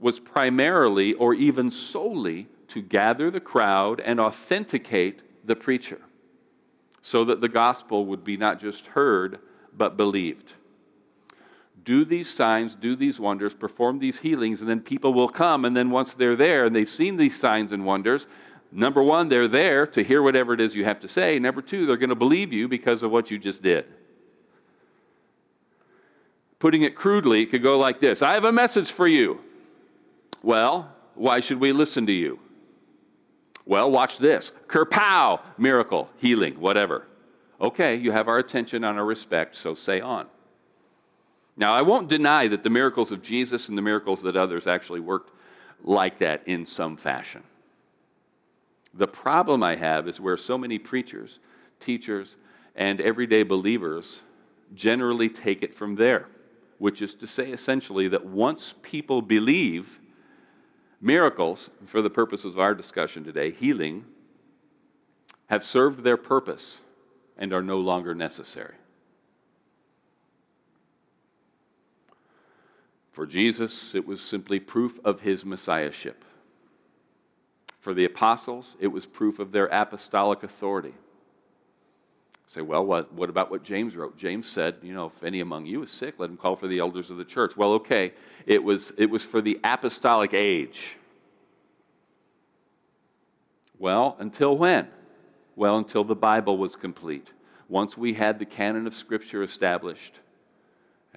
was 0.00 0.18
primarily 0.18 1.14
or 1.14 1.34
even 1.34 1.70
solely 1.70 2.48
to 2.68 2.82
gather 2.82 3.30
the 3.30 3.40
crowd 3.40 4.00
and 4.00 4.20
authenticate 4.20 5.46
the 5.46 5.56
preacher 5.56 6.00
so 7.02 7.24
that 7.24 7.40
the 7.40 7.48
gospel 7.48 8.06
would 8.06 8.24
be 8.24 8.36
not 8.36 8.58
just 8.58 8.86
heard 8.88 9.38
but 9.76 9.96
believed. 9.96 10.52
Do 11.84 12.04
these 12.04 12.28
signs, 12.28 12.74
do 12.74 12.96
these 12.96 13.20
wonders, 13.20 13.54
perform 13.54 13.98
these 13.98 14.18
healings, 14.18 14.60
and 14.60 14.68
then 14.68 14.80
people 14.80 15.14
will 15.14 15.28
come. 15.28 15.64
And 15.64 15.76
then 15.76 15.90
once 15.90 16.14
they're 16.14 16.36
there 16.36 16.64
and 16.64 16.74
they've 16.74 16.88
seen 16.88 17.16
these 17.16 17.38
signs 17.38 17.72
and 17.72 17.84
wonders, 17.84 18.26
number 18.72 19.02
one, 19.02 19.28
they're 19.28 19.48
there 19.48 19.86
to 19.88 20.02
hear 20.02 20.22
whatever 20.22 20.52
it 20.52 20.60
is 20.60 20.74
you 20.74 20.84
have 20.84 21.00
to 21.00 21.08
say. 21.08 21.38
Number 21.38 21.62
two, 21.62 21.86
they're 21.86 21.96
going 21.96 22.08
to 22.08 22.14
believe 22.14 22.52
you 22.52 22.68
because 22.68 23.02
of 23.02 23.10
what 23.10 23.30
you 23.30 23.38
just 23.38 23.62
did. 23.62 23.86
Putting 26.58 26.82
it 26.82 26.94
crudely, 26.94 27.42
it 27.42 27.46
could 27.46 27.62
go 27.62 27.78
like 27.78 28.00
this 28.00 28.22
I 28.22 28.34
have 28.34 28.44
a 28.44 28.52
message 28.52 28.90
for 28.90 29.06
you. 29.06 29.40
Well, 30.42 30.92
why 31.14 31.40
should 31.40 31.60
we 31.60 31.72
listen 31.72 32.06
to 32.06 32.12
you? 32.12 32.38
Well, 33.66 33.90
watch 33.90 34.18
this. 34.18 34.50
Kerpow! 34.66 35.40
Miracle, 35.58 36.08
healing, 36.16 36.58
whatever. 36.58 37.06
Okay, 37.60 37.96
you 37.96 38.12
have 38.12 38.28
our 38.28 38.38
attention 38.38 38.84
and 38.84 38.98
our 38.98 39.04
respect, 39.04 39.56
so 39.56 39.74
say 39.74 40.00
on. 40.00 40.26
Now, 41.58 41.74
I 41.74 41.82
won't 41.82 42.08
deny 42.08 42.48
that 42.48 42.62
the 42.62 42.70
miracles 42.70 43.12
of 43.12 43.20
Jesus 43.20 43.68
and 43.68 43.76
the 43.76 43.82
miracles 43.82 44.22
that 44.22 44.36
others 44.36 44.66
actually 44.66 45.00
worked 45.00 45.32
like 45.82 46.18
that 46.20 46.46
in 46.46 46.64
some 46.64 46.96
fashion. 46.96 47.42
The 48.94 49.08
problem 49.08 49.62
I 49.62 49.76
have 49.76 50.08
is 50.08 50.18
where 50.18 50.38
so 50.38 50.56
many 50.56 50.78
preachers, 50.78 51.38
teachers, 51.80 52.36
and 52.74 53.00
everyday 53.00 53.42
believers 53.42 54.22
generally 54.74 55.28
take 55.28 55.62
it 55.62 55.74
from 55.74 55.96
there 55.96 56.28
which 56.78 57.02
is 57.02 57.14
to 57.14 57.26
say 57.26 57.50
essentially 57.50 58.08
that 58.08 58.24
once 58.24 58.74
people 58.82 59.20
believe 59.20 59.98
miracles, 61.00 61.70
for 61.86 62.02
the 62.02 62.10
purposes 62.10 62.54
of 62.54 62.60
our 62.60 62.74
discussion 62.74 63.24
today, 63.24 63.50
healing, 63.50 64.04
have 65.46 65.64
served 65.64 66.02
their 66.02 66.16
purpose 66.16 66.78
and 67.36 67.52
are 67.52 67.62
no 67.62 67.78
longer 67.78 68.14
necessary. 68.14 68.74
For 73.18 73.26
Jesus, 73.26 73.96
it 73.96 74.06
was 74.06 74.20
simply 74.20 74.60
proof 74.60 75.00
of 75.04 75.18
his 75.18 75.44
messiahship. 75.44 76.24
For 77.80 77.92
the 77.92 78.04
apostles, 78.04 78.76
it 78.78 78.86
was 78.86 79.06
proof 79.06 79.40
of 79.40 79.50
their 79.50 79.66
apostolic 79.72 80.44
authority. 80.44 80.94
Say, 82.46 82.60
well, 82.60 82.86
what, 82.86 83.12
what 83.12 83.28
about 83.28 83.50
what 83.50 83.64
James 83.64 83.96
wrote? 83.96 84.16
James 84.16 84.46
said, 84.46 84.76
you 84.82 84.94
know, 84.94 85.06
if 85.06 85.24
any 85.24 85.40
among 85.40 85.66
you 85.66 85.82
is 85.82 85.90
sick, 85.90 86.14
let 86.18 86.30
him 86.30 86.36
call 86.36 86.54
for 86.54 86.68
the 86.68 86.78
elders 86.78 87.10
of 87.10 87.16
the 87.16 87.24
church. 87.24 87.56
Well, 87.56 87.72
okay, 87.72 88.12
it 88.46 88.62
was, 88.62 88.92
it 88.96 89.10
was 89.10 89.24
for 89.24 89.40
the 89.40 89.58
apostolic 89.64 90.32
age. 90.32 90.94
Well, 93.80 94.14
until 94.20 94.56
when? 94.56 94.86
Well, 95.56 95.76
until 95.76 96.04
the 96.04 96.14
Bible 96.14 96.56
was 96.56 96.76
complete. 96.76 97.32
Once 97.68 97.98
we 97.98 98.14
had 98.14 98.38
the 98.38 98.46
canon 98.46 98.86
of 98.86 98.94
Scripture 98.94 99.42
established, 99.42 100.20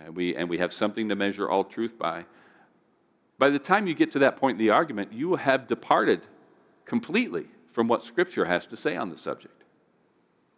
and 0.06 0.16
we, 0.16 0.36
and 0.36 0.50
we 0.50 0.58
have 0.58 0.74
something 0.74 1.10
to 1.10 1.16
measure 1.16 1.50
all 1.50 1.64
truth 1.64 1.98
by, 1.98 2.26
by 3.38 3.50
the 3.50 3.60
time 3.60 3.88
you 3.88 3.94
get 3.94 4.12
to 4.12 4.20
that 4.20 4.38
point 4.38 4.60
in 4.60 4.66
the 4.66 4.74
argument, 4.74 5.14
you 5.14 5.36
have 5.36 5.68
departed 5.68 6.22
completely 6.86 7.48
from 7.72 7.88
what 7.88 8.04
Scripture 8.04 8.46
has 8.46 8.66
to 8.68 8.78
say 8.78 8.96
on 8.96 9.10
the 9.10 9.18
subject. 9.18 9.64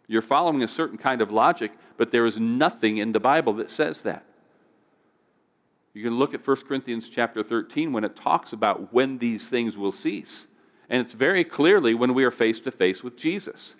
You're 0.06 0.22
following 0.22 0.62
a 0.62 0.68
certain 0.68 0.98
kind 0.98 1.22
of 1.22 1.30
logic, 1.30 1.72
but 1.96 2.10
there 2.10 2.26
is 2.26 2.38
nothing 2.38 2.98
in 2.98 3.12
the 3.12 3.20
Bible 3.20 3.54
that 3.54 3.70
says 3.70 4.02
that. 4.02 4.24
You 5.94 6.02
can 6.02 6.18
look 6.18 6.34
at 6.34 6.46
1 6.46 6.56
Corinthians 6.68 7.08
chapter 7.08 7.42
13 7.42 7.92
when 7.92 8.04
it 8.04 8.16
talks 8.16 8.52
about 8.52 8.92
when 8.92 9.18
these 9.18 9.48
things 9.48 9.78
will 9.78 9.92
cease. 9.92 10.46
And 10.90 11.00
it's 11.00 11.12
very 11.12 11.44
clearly 11.44 11.94
when 11.94 12.14
we 12.14 12.24
are 12.24 12.30
face 12.30 12.60
to 12.60 12.72
face 12.72 13.02
with 13.02 13.16
Jesus. 13.16 13.74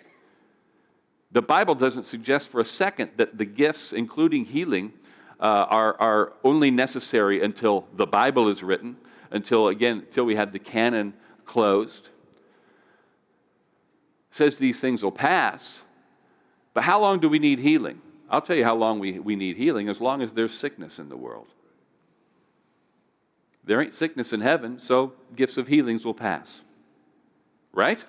The 1.31 1.41
Bible 1.41 1.75
doesn't 1.75 2.05
suggest 2.05 2.47
for 2.47 2.61
a 2.61 2.65
second 2.65 3.11
that 3.17 3.37
the 3.37 3.45
gifts, 3.45 3.91
including 3.91 4.45
healing, 4.45 4.93
uh, 5.39 5.65
are, 5.69 5.99
are 5.99 6.33
only 6.43 6.71
necessary 6.71 7.41
until 7.43 7.87
the 7.95 8.05
Bible 8.05 8.47
is 8.47 8.63
written, 8.63 8.97
until, 9.31 9.67
again, 9.67 9.99
until 9.99 10.25
we 10.25 10.35
have 10.35 10.51
the 10.51 10.59
canon 10.59 11.13
closed. 11.45 12.09
It 14.31 14.37
says 14.37 14.57
these 14.57 14.79
things 14.79 15.03
will 15.03 15.11
pass. 15.11 15.79
But 16.73 16.83
how 16.83 16.99
long 16.99 17.19
do 17.19 17.29
we 17.29 17.39
need 17.39 17.59
healing? 17.59 18.01
I'll 18.29 18.41
tell 18.41 18.55
you 18.55 18.63
how 18.63 18.75
long 18.75 18.99
we, 18.99 19.19
we 19.19 19.35
need 19.35 19.55
healing, 19.55 19.87
as 19.89 20.01
long 20.01 20.21
as 20.21 20.33
there's 20.33 20.53
sickness 20.53 20.99
in 20.99 21.09
the 21.09 21.17
world. 21.17 21.47
There 23.63 23.81
ain't 23.81 23.93
sickness 23.93 24.33
in 24.33 24.41
heaven, 24.41 24.79
so 24.79 25.13
gifts 25.35 25.57
of 25.57 25.67
healings 25.67 26.05
will 26.05 26.13
pass. 26.13 26.61
Right? 27.73 28.03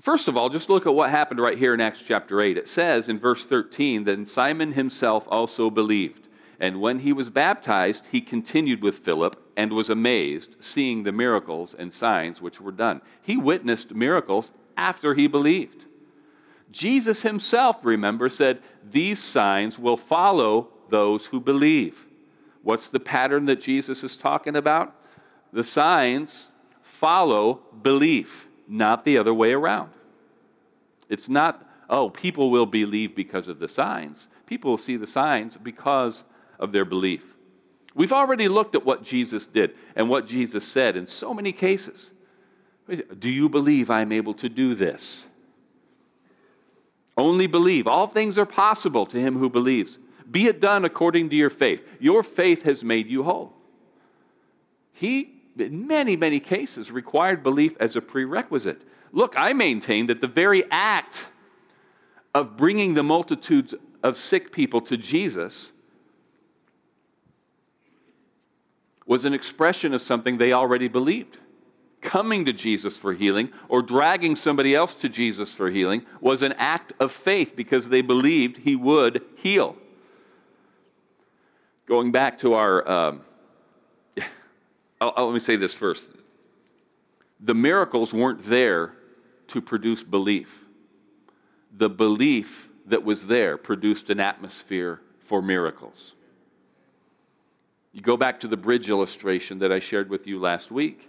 First 0.00 0.28
of 0.28 0.36
all, 0.36 0.48
just 0.48 0.70
look 0.70 0.86
at 0.86 0.94
what 0.94 1.10
happened 1.10 1.40
right 1.40 1.58
here 1.58 1.74
in 1.74 1.80
Acts 1.80 2.00
chapter 2.00 2.40
8. 2.40 2.56
It 2.56 2.68
says 2.68 3.08
in 3.08 3.18
verse 3.18 3.44
13 3.44 4.04
that 4.04 4.28
Simon 4.28 4.72
himself 4.72 5.26
also 5.28 5.68
believed. 5.68 6.26
And 6.58 6.80
when 6.80 7.00
he 7.00 7.12
was 7.12 7.28
baptized, 7.28 8.06
he 8.10 8.22
continued 8.22 8.82
with 8.82 8.98
Philip 8.98 9.36
and 9.56 9.72
was 9.72 9.90
amazed, 9.90 10.56
seeing 10.58 11.02
the 11.02 11.12
miracles 11.12 11.74
and 11.78 11.92
signs 11.92 12.40
which 12.40 12.62
were 12.62 12.72
done. 12.72 13.02
He 13.20 13.36
witnessed 13.36 13.94
miracles 13.94 14.52
after 14.74 15.14
he 15.14 15.26
believed. 15.26 15.84
Jesus 16.70 17.20
himself, 17.20 17.84
remember, 17.84 18.30
said, 18.30 18.62
These 18.90 19.22
signs 19.22 19.78
will 19.78 19.98
follow 19.98 20.68
those 20.88 21.26
who 21.26 21.40
believe. 21.40 22.06
What's 22.62 22.88
the 22.88 23.00
pattern 23.00 23.44
that 23.46 23.60
Jesus 23.60 24.02
is 24.02 24.16
talking 24.16 24.56
about? 24.56 24.94
The 25.52 25.64
signs 25.64 26.48
follow 26.82 27.60
belief 27.82 28.46
not 28.70 29.04
the 29.04 29.18
other 29.18 29.34
way 29.34 29.52
around. 29.52 29.90
It's 31.08 31.28
not, 31.28 31.68
oh, 31.90 32.08
people 32.08 32.50
will 32.50 32.66
believe 32.66 33.14
because 33.14 33.48
of 33.48 33.58
the 33.58 33.68
signs. 33.68 34.28
People 34.46 34.70
will 34.70 34.78
see 34.78 34.96
the 34.96 35.06
signs 35.06 35.56
because 35.56 36.24
of 36.58 36.72
their 36.72 36.84
belief. 36.84 37.24
We've 37.94 38.12
already 38.12 38.48
looked 38.48 38.76
at 38.76 38.86
what 38.86 39.02
Jesus 39.02 39.46
did 39.46 39.74
and 39.96 40.08
what 40.08 40.26
Jesus 40.26 40.66
said 40.66 40.96
in 40.96 41.06
so 41.06 41.34
many 41.34 41.52
cases. 41.52 42.10
Do 43.18 43.28
you 43.28 43.48
believe 43.48 43.90
I'm 43.90 44.12
able 44.12 44.34
to 44.34 44.48
do 44.48 44.74
this? 44.74 45.24
Only 47.16 47.48
believe. 47.48 47.86
All 47.86 48.06
things 48.06 48.38
are 48.38 48.46
possible 48.46 49.06
to 49.06 49.20
him 49.20 49.36
who 49.36 49.50
believes. 49.50 49.98
Be 50.30 50.46
it 50.46 50.60
done 50.60 50.84
according 50.84 51.30
to 51.30 51.36
your 51.36 51.50
faith. 51.50 51.86
Your 51.98 52.22
faith 52.22 52.62
has 52.62 52.84
made 52.84 53.08
you 53.08 53.24
whole. 53.24 53.52
He 54.92 55.39
in 55.60 55.86
many, 55.86 56.16
many 56.16 56.40
cases, 56.40 56.90
required 56.90 57.42
belief 57.42 57.76
as 57.80 57.96
a 57.96 58.00
prerequisite. 58.00 58.82
Look, 59.12 59.34
I 59.36 59.52
maintain 59.52 60.06
that 60.06 60.20
the 60.20 60.26
very 60.26 60.64
act 60.70 61.26
of 62.34 62.56
bringing 62.56 62.94
the 62.94 63.02
multitudes 63.02 63.74
of 64.02 64.16
sick 64.16 64.52
people 64.52 64.80
to 64.82 64.96
Jesus 64.96 65.72
was 69.06 69.24
an 69.24 69.34
expression 69.34 69.92
of 69.92 70.00
something 70.00 70.38
they 70.38 70.52
already 70.52 70.86
believed. 70.86 71.38
Coming 72.00 72.44
to 72.44 72.52
Jesus 72.52 72.96
for 72.96 73.12
healing 73.12 73.50
or 73.68 73.82
dragging 73.82 74.36
somebody 74.36 74.74
else 74.74 74.94
to 74.94 75.08
Jesus 75.08 75.52
for 75.52 75.68
healing 75.68 76.06
was 76.20 76.42
an 76.42 76.52
act 76.52 76.92
of 77.00 77.12
faith 77.12 77.54
because 77.56 77.88
they 77.88 78.00
believed 78.00 78.58
he 78.58 78.76
would 78.76 79.22
heal. 79.36 79.76
Going 81.86 82.12
back 82.12 82.38
to 82.38 82.54
our. 82.54 82.88
Um, 82.88 83.22
I'll, 85.00 85.12
I'll, 85.16 85.26
let 85.26 85.34
me 85.34 85.40
say 85.40 85.56
this 85.56 85.74
first. 85.74 86.06
The 87.40 87.54
miracles 87.54 88.12
weren't 88.12 88.42
there 88.42 88.92
to 89.48 89.60
produce 89.60 90.04
belief. 90.04 90.64
The 91.76 91.88
belief 91.88 92.68
that 92.86 93.04
was 93.04 93.26
there 93.26 93.56
produced 93.56 94.10
an 94.10 94.20
atmosphere 94.20 95.00
for 95.20 95.40
miracles. 95.40 96.14
You 97.92 98.02
go 98.02 98.16
back 98.16 98.40
to 98.40 98.48
the 98.48 98.56
bridge 98.56 98.88
illustration 98.88 99.58
that 99.60 99.72
I 99.72 99.78
shared 99.78 100.10
with 100.10 100.26
you 100.26 100.38
last 100.38 100.70
week. 100.70 101.08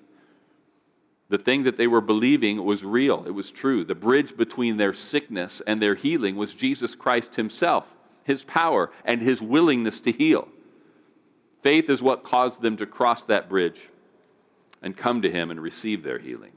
The 1.29 1.37
thing 1.37 1.63
that 1.63 1.77
they 1.77 1.87
were 1.87 2.01
believing 2.01 2.63
was 2.63 2.83
real, 2.83 3.23
it 3.25 3.31
was 3.31 3.51
true. 3.51 3.83
The 3.85 3.95
bridge 3.95 4.35
between 4.35 4.77
their 4.77 4.93
sickness 4.93 5.61
and 5.65 5.81
their 5.81 5.95
healing 5.95 6.35
was 6.35 6.53
Jesus 6.53 6.95
Christ 6.95 7.35
Himself, 7.35 7.85
His 8.23 8.43
power, 8.43 8.91
and 9.05 9.21
His 9.21 9.41
willingness 9.41 9.99
to 10.01 10.11
heal. 10.11 10.47
Faith 11.61 11.89
is 11.89 12.01
what 12.01 12.23
caused 12.23 12.61
them 12.61 12.77
to 12.77 12.85
cross 12.85 13.23
that 13.25 13.47
bridge 13.47 13.87
and 14.81 14.97
come 14.97 15.21
to 15.21 15.29
Him 15.29 15.51
and 15.51 15.61
receive 15.61 16.03
their 16.03 16.17
healing. 16.17 16.53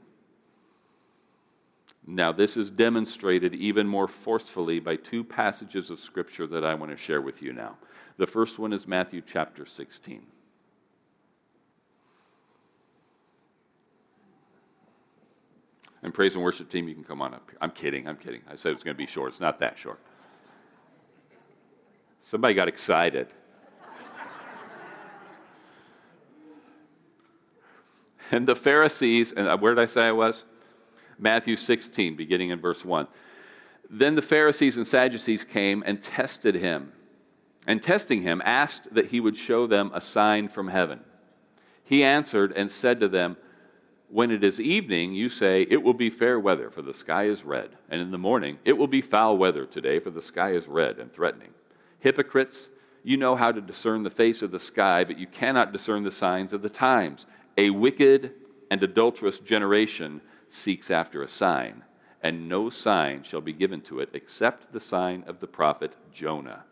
Now, 2.07 2.31
this 2.31 2.55
is 2.55 2.69
demonstrated 2.69 3.55
even 3.55 3.87
more 3.87 4.07
forcefully 4.07 4.79
by 4.79 4.95
two 4.95 5.23
passages 5.23 5.89
of 5.89 5.99
Scripture 5.99 6.45
that 6.47 6.65
I 6.65 6.75
want 6.75 6.91
to 6.91 6.97
share 6.97 7.21
with 7.21 7.41
you 7.41 7.51
now. 7.51 7.77
The 8.17 8.27
first 8.27 8.59
one 8.59 8.73
is 8.73 8.87
Matthew 8.87 9.21
chapter 9.25 9.65
16. 9.65 10.21
And 16.03 16.13
praise 16.13 16.35
and 16.35 16.43
worship 16.43 16.69
team, 16.69 16.87
you 16.87 16.93
can 16.93 17.03
come 17.03 17.21
on 17.23 17.33
up 17.33 17.49
here. 17.49 17.57
I'm 17.61 17.71
kidding, 17.71 18.07
I'm 18.07 18.17
kidding. 18.17 18.41
I 18.47 18.55
said 18.55 18.69
it 18.69 18.75
was 18.75 18.83
going 18.83 18.95
to 18.95 18.97
be 18.97 19.07
short. 19.07 19.29
It's 19.29 19.39
not 19.39 19.57
that 19.59 19.77
short. 19.79 19.99
Somebody 22.21 22.53
got 22.53 22.67
excited. 22.67 23.27
And 28.31 28.47
the 28.47 28.55
Pharisees, 28.55 29.33
and 29.33 29.47
uh, 29.47 29.57
where 29.57 29.75
did 29.75 29.81
I 29.81 29.85
say 29.85 30.01
I 30.07 30.11
was? 30.11 30.43
Matthew 31.17 31.55
16, 31.55 32.15
beginning 32.15 32.49
in 32.49 32.59
verse 32.59 32.83
1. 32.83 33.07
Then 33.89 34.15
the 34.15 34.21
Pharisees 34.21 34.77
and 34.77 34.85
Sadducees 34.85 35.43
came 35.43 35.83
and 35.85 36.01
tested 36.01 36.55
him, 36.55 36.91
and 37.67 37.81
testing 37.81 38.23
him, 38.23 38.41
asked 38.43 38.93
that 38.93 39.07
he 39.07 39.19
would 39.19 39.37
show 39.37 39.67
them 39.67 39.91
a 39.93 40.01
sign 40.01 40.47
from 40.47 40.69
heaven. 40.69 41.01
He 41.83 42.03
answered 42.03 42.51
and 42.55 42.69
said 42.69 42.99
to 42.99 43.07
them, 43.07 43.37
When 44.09 44.31
it 44.31 44.43
is 44.43 44.59
evening, 44.59 45.13
you 45.13 45.29
say, 45.29 45.67
It 45.69 45.83
will 45.83 45.93
be 45.93 46.09
fair 46.09 46.39
weather, 46.39 46.69
for 46.69 46.81
the 46.81 46.93
sky 46.93 47.25
is 47.25 47.43
red. 47.43 47.77
And 47.89 48.01
in 48.01 48.11
the 48.11 48.17
morning, 48.17 48.57
it 48.65 48.77
will 48.77 48.87
be 48.87 49.01
foul 49.01 49.37
weather 49.37 49.65
today, 49.65 49.99
for 49.99 50.09
the 50.09 50.21
sky 50.21 50.53
is 50.53 50.67
red 50.67 50.97
and 50.97 51.13
threatening. 51.13 51.53
Hypocrites, 51.99 52.69
you 53.03 53.17
know 53.17 53.35
how 53.35 53.51
to 53.51 53.61
discern 53.61 54.01
the 54.01 54.09
face 54.09 54.41
of 54.41 54.49
the 54.49 54.59
sky, 54.59 55.03
but 55.03 55.19
you 55.19 55.27
cannot 55.27 55.71
discern 55.71 56.03
the 56.03 56.11
signs 56.11 56.53
of 56.53 56.63
the 56.63 56.69
times. 56.69 57.27
A 57.57 57.69
wicked 57.69 58.33
and 58.69 58.83
adulterous 58.83 59.39
generation 59.39 60.21
seeks 60.49 60.91
after 60.91 61.23
a 61.23 61.29
sign, 61.29 61.83
and 62.21 62.49
no 62.49 62.69
sign 62.69 63.23
shall 63.23 63.41
be 63.41 63.53
given 63.53 63.81
to 63.81 63.99
it 63.99 64.09
except 64.13 64.73
the 64.73 64.79
sign 64.79 65.23
of 65.27 65.39
the 65.39 65.47
prophet 65.47 65.93
Jonah. 66.11 66.65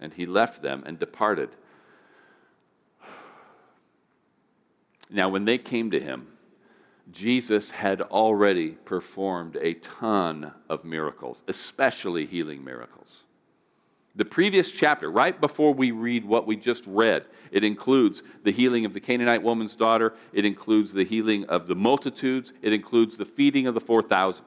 And 0.00 0.12
he 0.12 0.26
left 0.26 0.62
them 0.62 0.82
and 0.86 0.98
departed. 0.98 1.50
Now, 5.10 5.28
when 5.28 5.44
they 5.44 5.58
came 5.58 5.90
to 5.92 6.00
him, 6.00 6.28
Jesus 7.12 7.70
had 7.70 8.00
already 8.00 8.70
performed 8.70 9.56
a 9.60 9.74
ton 9.74 10.52
of 10.68 10.84
miracles, 10.84 11.42
especially 11.46 12.26
healing 12.26 12.64
miracles. 12.64 13.22
The 14.16 14.24
previous 14.24 14.70
chapter, 14.70 15.10
right 15.10 15.38
before 15.40 15.74
we 15.74 15.90
read 15.90 16.24
what 16.24 16.46
we 16.46 16.56
just 16.56 16.84
read, 16.86 17.24
it 17.50 17.64
includes 17.64 18.22
the 18.44 18.52
healing 18.52 18.84
of 18.84 18.92
the 18.92 19.00
Canaanite 19.00 19.42
woman's 19.42 19.74
daughter, 19.74 20.14
it 20.32 20.44
includes 20.44 20.92
the 20.92 21.04
healing 21.04 21.44
of 21.46 21.66
the 21.66 21.74
multitudes, 21.74 22.52
it 22.62 22.72
includes 22.72 23.16
the 23.16 23.24
feeding 23.24 23.66
of 23.66 23.74
the 23.74 23.80
4,000. 23.80 24.44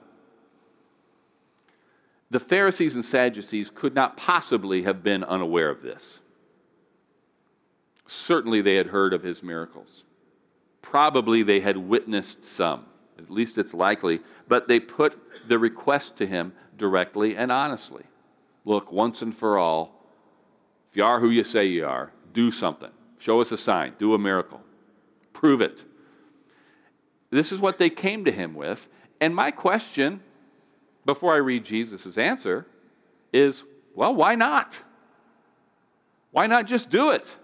The 2.30 2.40
Pharisees 2.40 2.96
and 2.96 3.04
Sadducees 3.04 3.70
could 3.70 3.94
not 3.94 4.18
possibly 4.18 4.84
have 4.84 5.04
been 5.04 5.24
unaware 5.24 5.70
of 5.70 5.82
this. 5.82 6.20
Certainly, 8.06 8.62
they 8.62 8.76
had 8.76 8.88
heard 8.88 9.14
of 9.14 9.24
his 9.24 9.44
miracles. 9.44 10.04
Probably 10.82 11.44
they 11.44 11.60
had 11.60 11.76
witnessed 11.76 12.46
some. 12.46 12.86
At 13.18 13.30
least 13.30 13.58
it's 13.58 13.74
likely. 13.74 14.22
But 14.48 14.70
they 14.70 14.80
put 14.80 15.20
the 15.48 15.60
request 15.60 16.16
to 16.18 16.26
him 16.26 16.54
directly 16.78 17.36
and 17.36 17.52
honestly. 17.52 18.04
Look, 18.68 18.92
once 18.92 19.22
and 19.22 19.34
for 19.34 19.58
all, 19.58 19.94
if 20.92 20.98
you 20.98 21.06
are 21.06 21.22
who 21.22 21.30
you 21.30 21.46
say 21.46 21.68
you 21.68 21.86
are, 21.86 22.12
do 22.34 22.52
something. 22.52 22.92
Show 23.18 23.40
us 23.40 23.54
a 23.54 23.58
sign. 23.58 23.94
Do 23.98 24.14
a 24.14 24.18
miracle. 24.18 24.60
Prove 25.32 25.62
it. 25.62 25.86
This 27.30 27.54
is 27.54 27.62
what 27.62 27.78
they 27.78 27.90
came 27.90 28.26
to 28.26 28.32
him 28.32 28.56
with. 28.56 28.90
And 29.22 29.34
my 29.34 29.52
question, 29.52 30.20
before 31.06 31.34
I 31.34 31.38
read 31.38 31.64
Jesus' 31.64 32.18
answer, 32.18 32.68
is 33.32 33.64
well, 33.96 34.14
why 34.14 34.36
not? 34.36 34.78
Why 36.32 36.46
not 36.48 36.68
just 36.68 36.90
do 36.90 37.12
it? 37.12 37.38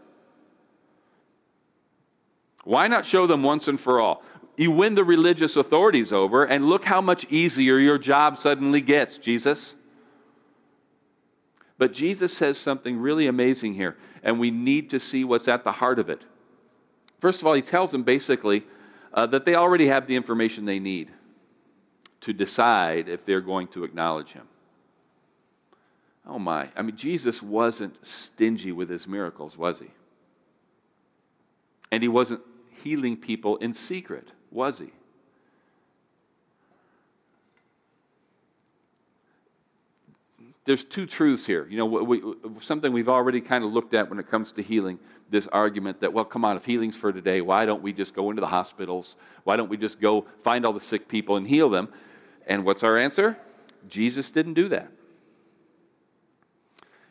Why 2.65 2.89
not 2.89 3.05
show 3.05 3.27
them 3.27 3.43
once 3.43 3.69
and 3.69 3.79
for 3.79 4.01
all? 4.01 4.23
You 4.57 4.71
win 4.71 4.95
the 4.95 5.05
religious 5.05 5.55
authorities 5.55 6.11
over, 6.11 6.43
and 6.43 6.67
look 6.67 6.83
how 6.83 6.99
much 6.99 7.25
easier 7.29 7.77
your 7.77 7.97
job 7.97 8.37
suddenly 8.37 8.81
gets, 8.81 9.17
Jesus. 9.17 9.75
But 11.77 11.93
Jesus 11.93 12.35
says 12.35 12.57
something 12.57 12.97
really 12.97 13.27
amazing 13.27 13.73
here, 13.73 13.97
and 14.21 14.39
we 14.39 14.51
need 14.51 14.89
to 14.91 14.99
see 14.99 15.23
what's 15.23 15.47
at 15.47 15.63
the 15.63 15.71
heart 15.71 15.99
of 15.99 16.09
it. 16.09 16.21
First 17.19 17.41
of 17.41 17.47
all, 17.47 17.53
he 17.53 17.61
tells 17.61 17.91
them 17.91 18.03
basically 18.03 18.63
uh, 19.13 19.25
that 19.27 19.45
they 19.45 19.55
already 19.55 19.87
have 19.87 20.07
the 20.07 20.15
information 20.15 20.65
they 20.65 20.79
need 20.79 21.11
to 22.21 22.33
decide 22.33 23.09
if 23.09 23.25
they're 23.25 23.41
going 23.41 23.67
to 23.69 23.83
acknowledge 23.83 24.31
him. 24.31 24.47
Oh 26.25 26.39
my. 26.39 26.69
I 26.75 26.81
mean, 26.81 26.95
Jesus 26.95 27.41
wasn't 27.41 27.95
stingy 28.05 28.71
with 28.71 28.89
his 28.89 29.07
miracles, 29.07 29.57
was 29.57 29.79
he? 29.79 29.91
And 31.91 32.01
he 32.01 32.07
wasn't 32.07 32.41
healing 32.69 33.17
people 33.17 33.57
in 33.57 33.73
secret, 33.73 34.29
was 34.51 34.79
he? 34.79 34.91
There's 40.65 40.85
two 40.85 41.05
truths 41.05 41.45
here. 41.45 41.67
You 41.69 41.77
know, 41.77 41.85
we, 41.85 42.21
something 42.61 42.93
we've 42.93 43.09
already 43.09 43.41
kind 43.41 43.65
of 43.65 43.73
looked 43.73 43.93
at 43.93 44.09
when 44.09 44.17
it 44.17 44.27
comes 44.27 44.53
to 44.53 44.61
healing 44.61 44.97
this 45.29 45.47
argument 45.47 45.99
that, 45.99 46.13
well, 46.13 46.23
come 46.23 46.45
on, 46.45 46.55
if 46.55 46.63
healing's 46.63 46.95
for 46.95 47.11
today, 47.11 47.41
why 47.41 47.65
don't 47.65 47.83
we 47.83 47.91
just 47.91 48.13
go 48.13 48.29
into 48.29 48.39
the 48.39 48.47
hospitals? 48.47 49.17
Why 49.43 49.57
don't 49.57 49.69
we 49.69 49.75
just 49.75 49.99
go 49.99 50.25
find 50.41 50.65
all 50.65 50.71
the 50.71 50.79
sick 50.79 51.07
people 51.09 51.35
and 51.35 51.45
heal 51.45 51.69
them? 51.69 51.89
And 52.47 52.63
what's 52.63 52.83
our 52.83 52.97
answer? 52.97 53.37
Jesus 53.89 54.31
didn't 54.31 54.53
do 54.53 54.69
that. 54.69 54.89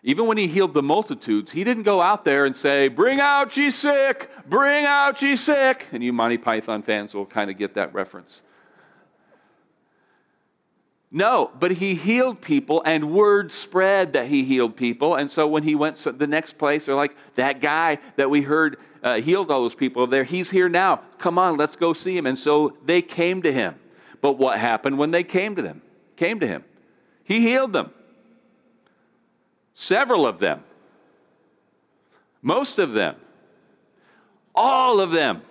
Even 0.02 0.26
when 0.26 0.36
he 0.36 0.46
healed 0.48 0.74
the 0.74 0.82
multitudes, 0.82 1.52
he 1.52 1.62
didn't 1.62 1.84
go 1.84 2.00
out 2.00 2.24
there 2.24 2.44
and 2.44 2.56
say, 2.56 2.88
Bring 2.88 3.20
out 3.20 3.56
ye 3.56 3.70
sick, 3.70 4.30
bring 4.48 4.84
out 4.84 5.22
ye 5.22 5.36
sick. 5.36 5.86
And 5.92 6.02
you 6.02 6.12
Monty 6.12 6.38
Python 6.38 6.82
fans 6.82 7.14
will 7.14 7.26
kind 7.26 7.50
of 7.50 7.56
get 7.56 7.74
that 7.74 7.94
reference. 7.94 8.40
No, 11.14 11.50
but 11.60 11.72
he 11.72 11.94
healed 11.94 12.40
people, 12.40 12.82
and 12.86 13.12
word 13.12 13.52
spread 13.52 14.14
that 14.14 14.28
he 14.28 14.44
healed 14.44 14.76
people. 14.76 15.14
And 15.16 15.30
so 15.30 15.46
when 15.46 15.62
he 15.62 15.74
went 15.74 15.96
to 15.96 16.12
the 16.12 16.26
next 16.26 16.54
place, 16.54 16.86
they're 16.86 16.94
like, 16.94 17.14
That 17.34 17.60
guy 17.60 17.98
that 18.16 18.30
we 18.30 18.40
heard 18.40 18.78
uh, 19.02 19.20
healed 19.20 19.50
all 19.50 19.60
those 19.60 19.74
people 19.74 20.02
over 20.02 20.10
there, 20.10 20.24
he's 20.24 20.48
here 20.48 20.70
now. 20.70 21.02
Come 21.18 21.38
on, 21.38 21.58
let's 21.58 21.76
go 21.76 21.92
see 21.92 22.16
him. 22.16 22.24
And 22.24 22.38
so 22.38 22.78
they 22.86 23.02
came 23.02 23.42
to 23.42 23.52
him. 23.52 23.74
But 24.22 24.38
what 24.38 24.58
happened 24.58 24.96
when 24.96 25.10
they 25.10 25.22
came 25.22 25.54
to 25.56 25.62
them? 25.62 25.82
Came 26.16 26.40
to 26.40 26.46
him. 26.46 26.64
He 27.24 27.40
healed 27.40 27.74
them. 27.74 27.90
Several 29.74 30.26
of 30.26 30.38
them. 30.38 30.64
Most 32.40 32.78
of 32.78 32.94
them. 32.94 33.16
All 34.54 35.00
of 35.00 35.10
them. 35.10 35.42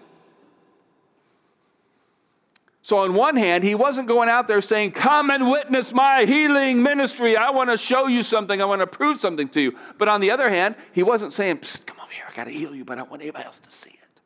So, 2.91 2.97
on 2.97 3.13
one 3.13 3.38
hand, 3.38 3.63
he 3.63 3.73
wasn't 3.73 4.10
going 4.10 4.27
out 4.27 4.49
there 4.49 4.60
saying, 4.60 4.91
Come 4.91 5.30
and 5.30 5.49
witness 5.49 5.93
my 5.93 6.25
healing 6.25 6.84
ministry. 6.84 7.38
I 7.38 7.49
want 7.49 7.69
to 7.69 7.77
show 7.77 8.08
you 8.08 8.21
something. 8.21 8.62
I 8.62 8.65
want 8.65 8.82
to 8.82 8.86
prove 8.86 9.17
something 9.17 9.47
to 9.47 9.62
you. 9.62 9.77
But 9.97 10.10
on 10.10 10.19
the 10.19 10.30
other 10.30 10.49
hand, 10.49 10.75
he 10.91 11.01
wasn't 11.01 11.32
saying, 11.32 11.60
Come 11.86 11.95
over 12.01 12.12
here. 12.12 12.25
I 12.30 12.36
got 12.36 12.47
to 12.47 12.51
heal 12.51 12.75
you, 12.75 12.84
but 12.84 12.97
I 12.97 12.99
don't 12.99 13.10
want 13.10 13.21
anybody 13.21 13.45
else 13.45 13.60
to 13.60 13.71
see 13.71 13.91
it. 13.91 14.21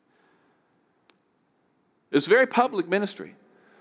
It 2.10 2.16
was 2.16 2.26
very 2.26 2.44
public 2.44 2.88
ministry. 2.88 3.36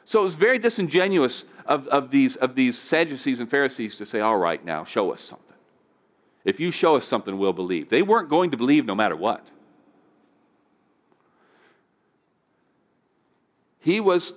So, 0.06 0.22
it 0.22 0.24
was 0.24 0.36
very 0.36 0.60
disingenuous 0.60 1.46
of, 1.66 1.88
of, 1.88 2.12
these, 2.12 2.36
of 2.36 2.54
these 2.54 2.78
Sadducees 2.78 3.40
and 3.40 3.50
Pharisees 3.50 3.98
to 3.98 4.06
say, 4.06 4.20
All 4.20 4.38
right, 4.38 4.64
now, 4.64 4.84
show 4.84 5.12
us 5.12 5.22
something. 5.24 5.58
If 6.44 6.60
you 6.60 6.70
show 6.70 6.96
us 6.96 7.06
something, 7.06 7.40
we'll 7.40 7.54
believe. 7.54 7.90
They 7.90 8.04
weren't 8.04 8.30
going 8.30 8.52
to 8.52 8.58
believe 8.58 8.86
no 8.86 8.94
matter 8.94 9.16
what. 9.16 9.48
He 13.80 14.00
was 14.00 14.34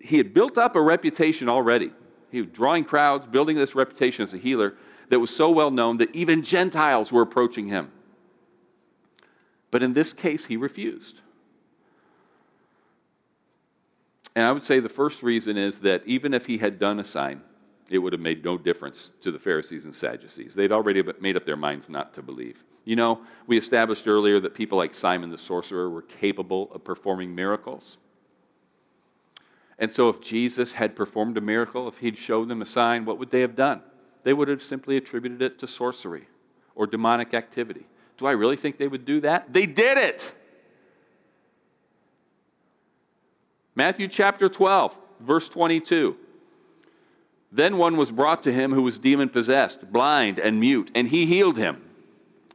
he 0.00 0.16
had 0.16 0.32
built 0.34 0.58
up 0.58 0.76
a 0.76 0.80
reputation 0.80 1.48
already. 1.48 1.92
He 2.30 2.40
was 2.40 2.50
drawing 2.50 2.84
crowds, 2.84 3.26
building 3.26 3.56
this 3.56 3.74
reputation 3.74 4.22
as 4.22 4.32
a 4.32 4.38
healer 4.38 4.74
that 5.10 5.18
was 5.18 5.34
so 5.34 5.50
well 5.50 5.70
known 5.70 5.98
that 5.98 6.14
even 6.14 6.42
Gentiles 6.42 7.12
were 7.12 7.22
approaching 7.22 7.68
him. 7.68 7.90
But 9.70 9.82
in 9.82 9.92
this 9.92 10.12
case, 10.12 10.46
he 10.46 10.56
refused. 10.56 11.20
And 14.34 14.44
I 14.44 14.52
would 14.52 14.62
say 14.62 14.80
the 14.80 14.88
first 14.88 15.22
reason 15.22 15.56
is 15.56 15.80
that 15.80 16.02
even 16.06 16.32
if 16.32 16.46
he 16.46 16.58
had 16.58 16.78
done 16.78 17.00
a 17.00 17.04
sign, 17.04 17.42
it 17.90 17.98
would 17.98 18.12
have 18.12 18.22
made 18.22 18.44
no 18.44 18.56
difference 18.56 19.10
to 19.22 19.32
the 19.32 19.38
Pharisees 19.38 19.84
and 19.84 19.94
Sadducees. 19.94 20.54
They'd 20.54 20.72
already 20.72 21.02
made 21.20 21.36
up 21.36 21.44
their 21.44 21.56
minds 21.56 21.88
not 21.88 22.14
to 22.14 22.22
believe. 22.22 22.64
You 22.84 22.96
know, 22.96 23.20
we 23.46 23.58
established 23.58 24.06
earlier 24.06 24.38
that 24.40 24.54
people 24.54 24.78
like 24.78 24.94
Simon 24.94 25.30
the 25.30 25.38
sorcerer 25.38 25.90
were 25.90 26.02
capable 26.02 26.70
of 26.72 26.84
performing 26.84 27.34
miracles. 27.34 27.98
And 29.80 29.90
so, 29.90 30.10
if 30.10 30.20
Jesus 30.20 30.74
had 30.74 30.94
performed 30.94 31.38
a 31.38 31.40
miracle, 31.40 31.88
if 31.88 31.98
he'd 31.98 32.18
showed 32.18 32.48
them 32.48 32.60
a 32.60 32.66
sign, 32.66 33.06
what 33.06 33.18
would 33.18 33.30
they 33.30 33.40
have 33.40 33.56
done? 33.56 33.82
They 34.22 34.34
would 34.34 34.48
have 34.48 34.62
simply 34.62 34.98
attributed 34.98 35.40
it 35.40 35.58
to 35.60 35.66
sorcery 35.66 36.28
or 36.74 36.86
demonic 36.86 37.32
activity. 37.32 37.86
Do 38.18 38.26
I 38.26 38.32
really 38.32 38.56
think 38.56 38.76
they 38.76 38.88
would 38.88 39.06
do 39.06 39.20
that? 39.22 39.50
They 39.52 39.64
did 39.64 39.96
it. 39.96 40.34
Matthew 43.74 44.08
chapter 44.08 44.50
12, 44.50 44.98
verse 45.20 45.48
22. 45.48 46.14
Then 47.50 47.78
one 47.78 47.96
was 47.96 48.12
brought 48.12 48.42
to 48.42 48.52
him 48.52 48.72
who 48.72 48.82
was 48.82 48.98
demon 48.98 49.30
possessed, 49.30 49.90
blind 49.90 50.38
and 50.38 50.60
mute, 50.60 50.90
and 50.94 51.08
he 51.08 51.24
healed 51.24 51.56
him 51.56 51.80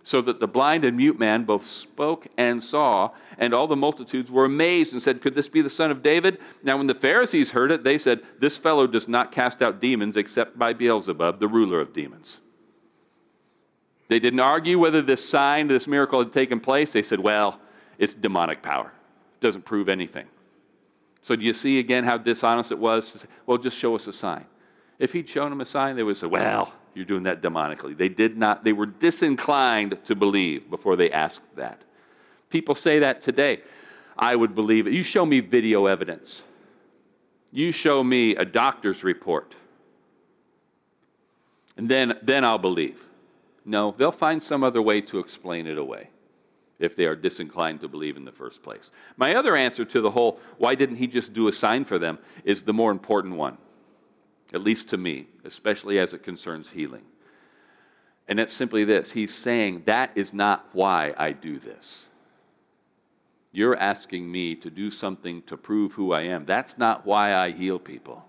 so 0.05 0.21
that 0.21 0.39
the 0.39 0.47
blind 0.47 0.85
and 0.85 0.95
mute 0.95 1.19
man 1.19 1.43
both 1.43 1.65
spoke 1.65 2.27
and 2.37 2.63
saw, 2.63 3.09
and 3.39 3.55
all 3.55 3.65
the 3.65 3.75
multitudes 3.75 4.29
were 4.29 4.45
amazed 4.45 4.93
and 4.93 5.01
said, 5.01 5.19
Could 5.19 5.33
this 5.33 5.49
be 5.49 5.61
the 5.61 5.69
son 5.69 5.89
of 5.89 6.03
David? 6.03 6.37
Now, 6.63 6.77
when 6.77 6.85
the 6.85 6.93
Pharisees 6.93 7.49
heard 7.49 7.71
it, 7.71 7.83
they 7.83 7.97
said, 7.97 8.21
This 8.39 8.55
fellow 8.55 8.85
does 8.85 9.07
not 9.07 9.31
cast 9.31 9.63
out 9.63 9.81
demons 9.81 10.15
except 10.15 10.59
by 10.59 10.73
Beelzebub, 10.73 11.39
the 11.39 11.47
ruler 11.47 11.81
of 11.81 11.91
demons. 11.91 12.37
They 14.07 14.19
didn't 14.19 14.41
argue 14.41 14.77
whether 14.77 15.01
this 15.01 15.27
sign, 15.27 15.67
this 15.67 15.87
miracle 15.87 16.19
had 16.19 16.31
taken 16.31 16.59
place. 16.59 16.93
They 16.93 17.03
said, 17.03 17.19
Well, 17.19 17.59
it's 17.97 18.13
demonic 18.13 18.61
power. 18.61 18.91
It 19.33 19.41
doesn't 19.41 19.65
prove 19.65 19.89
anything. 19.89 20.27
So, 21.23 21.35
do 21.35 21.43
you 21.43 21.53
see 21.53 21.79
again 21.79 22.03
how 22.03 22.19
dishonest 22.19 22.71
it 22.71 22.77
was 22.77 23.11
to 23.11 23.17
say, 23.17 23.27
Well, 23.47 23.57
just 23.57 23.75
show 23.75 23.95
us 23.95 24.05
a 24.05 24.13
sign? 24.13 24.45
If 24.99 25.13
he'd 25.13 25.27
shown 25.27 25.49
them 25.49 25.61
a 25.61 25.65
sign, 25.65 25.95
they 25.95 26.03
would 26.03 26.17
say, 26.17 26.27
Well, 26.27 26.73
you're 26.93 27.05
doing 27.05 27.23
that 27.23 27.41
demonically. 27.41 27.95
They 27.97 28.09
did 28.09 28.37
not, 28.37 28.63
they 28.63 28.73
were 28.73 28.85
disinclined 28.85 29.99
to 30.05 30.15
believe 30.15 30.69
before 30.69 30.95
they 30.95 31.11
asked 31.11 31.41
that. 31.55 31.81
People 32.49 32.75
say 32.75 32.99
that 32.99 33.21
today. 33.21 33.61
I 34.17 34.35
would 34.35 34.55
believe 34.55 34.87
it. 34.87 34.93
You 34.93 35.03
show 35.03 35.25
me 35.25 35.41
video 35.41 35.87
evidence. 35.87 36.41
You 37.51 37.73
show 37.73 38.01
me 38.01 38.35
a 38.35 38.45
doctor's 38.45 39.03
report. 39.03 39.55
And 41.75 41.89
then, 41.89 42.17
then 42.21 42.45
I'll 42.45 42.57
believe. 42.57 43.05
No, 43.65 43.93
they'll 43.97 44.11
find 44.11 44.41
some 44.41 44.63
other 44.63 44.81
way 44.81 45.01
to 45.01 45.19
explain 45.19 45.67
it 45.67 45.77
away 45.77 46.09
if 46.79 46.95
they 46.95 47.05
are 47.05 47.15
disinclined 47.15 47.81
to 47.81 47.89
believe 47.89 48.15
in 48.15 48.23
the 48.23 48.31
first 48.31 48.63
place. 48.63 48.91
My 49.17 49.35
other 49.35 49.55
answer 49.55 49.83
to 49.83 50.01
the 50.01 50.11
whole, 50.11 50.39
why 50.57 50.75
didn't 50.75 50.97
he 50.97 51.07
just 51.07 51.33
do 51.33 51.49
a 51.49 51.51
sign 51.51 51.83
for 51.83 51.99
them, 51.99 52.19
is 52.45 52.63
the 52.63 52.73
more 52.73 52.91
important 52.91 53.35
one 53.35 53.57
at 54.55 54.63
least 54.63 54.89
to 54.89 54.97
me, 54.97 55.27
especially 55.43 55.99
as 55.99 56.13
it 56.13 56.23
concerns 56.23 56.69
healing. 56.69 57.03
And 58.27 58.39
it's 58.39 58.53
simply 58.53 58.85
this 58.85 59.11
He's 59.11 59.33
saying, 59.33 59.83
That 59.85 60.11
is 60.15 60.33
not 60.33 60.69
why 60.71 61.13
I 61.17 61.33
do 61.33 61.59
this. 61.59 62.05
You're 63.51 63.75
asking 63.75 64.31
me 64.31 64.55
to 64.55 64.69
do 64.69 64.89
something 64.89 65.41
to 65.43 65.57
prove 65.57 65.93
who 65.93 66.13
I 66.13 66.21
am. 66.21 66.45
That's 66.45 66.77
not 66.77 67.05
why 67.05 67.33
I 67.33 67.51
heal 67.51 67.79
people. 67.79 68.25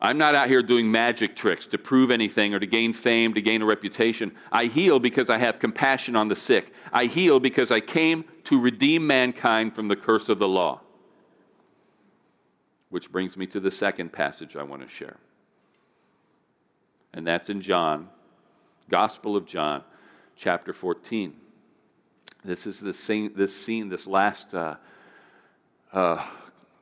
I'm 0.00 0.18
not 0.18 0.34
out 0.34 0.48
here 0.48 0.62
doing 0.62 0.90
magic 0.90 1.34
tricks 1.34 1.66
to 1.68 1.78
prove 1.78 2.10
anything 2.10 2.52
or 2.52 2.60
to 2.60 2.66
gain 2.66 2.92
fame, 2.92 3.32
to 3.34 3.40
gain 3.40 3.62
a 3.62 3.64
reputation. 3.64 4.32
I 4.52 4.66
heal 4.66 4.98
because 4.98 5.30
I 5.30 5.38
have 5.38 5.58
compassion 5.58 6.14
on 6.14 6.28
the 6.28 6.36
sick. 6.36 6.72
I 6.92 7.06
heal 7.06 7.40
because 7.40 7.70
I 7.70 7.80
came 7.80 8.24
to 8.44 8.60
redeem 8.60 9.06
mankind 9.06 9.74
from 9.74 9.88
the 9.88 9.96
curse 9.96 10.28
of 10.28 10.38
the 10.38 10.48
law. 10.48 10.82
Which 12.88 13.10
brings 13.10 13.36
me 13.36 13.46
to 13.48 13.60
the 13.60 13.70
second 13.70 14.12
passage 14.12 14.56
I 14.56 14.62
want 14.62 14.82
to 14.82 14.88
share. 14.88 15.16
And 17.12 17.26
that's 17.26 17.48
in 17.48 17.60
John, 17.60 18.08
Gospel 18.90 19.36
of 19.36 19.46
John, 19.46 19.82
chapter 20.36 20.72
14. 20.72 21.34
This 22.44 22.66
is 22.66 22.78
the 22.78 22.94
scene, 22.94 23.32
this 23.34 23.56
scene, 23.56 23.88
this 23.88 24.06
last 24.06 24.54
uh, 24.54 24.76
uh, 25.92 26.24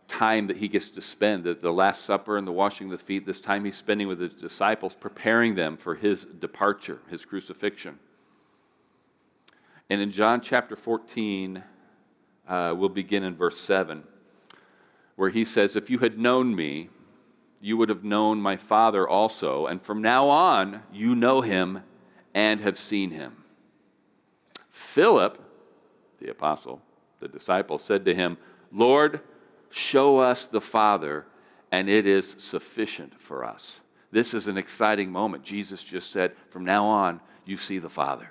time 0.09 0.47
that 0.49 0.57
he 0.57 0.69
gets 0.69 0.91
to 0.91 1.01
spend, 1.01 1.45
the, 1.45 1.55
the 1.55 1.73
Last 1.73 2.05
Supper 2.05 2.37
and 2.37 2.47
the 2.47 2.53
washing 2.53 2.93
of 2.93 2.99
the 2.99 3.05
feet, 3.05 3.25
this 3.25 3.41
time 3.41 3.65
he's 3.65 3.77
spending 3.77 4.07
with 4.09 4.21
his 4.21 4.35
disciples, 4.35 4.95
preparing 4.95 5.55
them 5.55 5.77
for 5.77 5.95
his 5.95 6.25
departure, 6.25 7.01
his 7.09 7.25
crucifixion. 7.25 7.99
And 9.91 10.01
in 10.01 10.11
John 10.11 10.41
chapter 10.41 10.77
14, 10.77 11.63
uh, 12.49 12.75
we'll 12.77 12.89
begin 12.89 13.25
in 13.25 13.37
verse 13.37 13.59
7, 13.59 14.03
where 15.17 15.31
he 15.31 15.45
says, 15.45 15.77
If 15.77 15.91
you 15.91 15.99
had 15.99 16.19
known 16.19 16.55
me, 16.55 16.91
you 17.61 17.77
would 17.77 17.89
have 17.89 18.05
known 18.05 18.41
my 18.41 18.57
Father 18.57 19.09
also, 19.09 19.67
and 19.67 19.81
from 19.81 20.03
now 20.03 20.29
on 20.29 20.83
you 20.93 21.15
know 21.15 21.41
him 21.41 21.83
and 22.35 22.61
have 22.61 22.79
seen 22.79 23.11
him. 23.11 23.45
Philip, 24.71 25.41
the 26.21 26.31
apostle, 26.31 26.83
the 27.21 27.29
disciple, 27.29 27.79
said 27.79 28.05
to 28.05 28.15
him, 28.15 28.37
Lord, 28.71 29.21
show 29.71 30.19
us 30.19 30.47
the 30.47 30.61
Father, 30.61 31.25
and 31.73 31.89
it 31.89 32.07
is 32.07 32.35
sufficient 32.39 33.19
for 33.21 33.45
us. 33.45 33.81
This 34.11 34.35
is 34.35 34.47
an 34.47 34.59
exciting 34.59 35.11
moment. 35.11 35.43
Jesus 35.43 35.83
just 35.83 36.11
said, 36.11 36.33
From 36.51 36.65
now 36.65 36.85
on, 36.85 37.21
you 37.45 37.57
see 37.57 37.79
the 37.79 37.89
Father. 37.89 38.31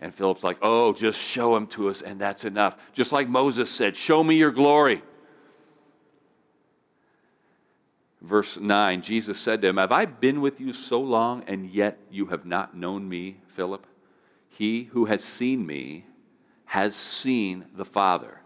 And 0.00 0.14
Philip's 0.14 0.42
like, 0.42 0.58
Oh, 0.62 0.92
just 0.92 1.20
show 1.20 1.54
him 1.54 1.66
to 1.68 1.88
us, 1.90 2.00
and 2.00 2.20
that's 2.20 2.44
enough. 2.44 2.76
Just 2.92 3.12
like 3.12 3.28
Moses 3.28 3.70
said, 3.70 3.96
Show 3.96 4.24
me 4.24 4.36
your 4.36 4.50
glory. 4.50 5.02
Verse 8.22 8.56
9 8.56 9.02
Jesus 9.02 9.38
said 9.38 9.60
to 9.62 9.68
him, 9.68 9.76
Have 9.76 9.92
I 9.92 10.04
been 10.04 10.40
with 10.40 10.60
you 10.60 10.72
so 10.72 11.00
long, 11.00 11.42
and 11.46 11.68
yet 11.68 11.98
you 12.10 12.26
have 12.26 12.46
not 12.46 12.76
known 12.76 13.08
me, 13.08 13.38
Philip? 13.48 13.86
He 14.48 14.84
who 14.84 15.06
has 15.06 15.24
seen 15.24 15.66
me 15.66 16.06
has 16.66 16.94
seen 16.94 17.64
the 17.74 17.84
Father. 17.84 18.38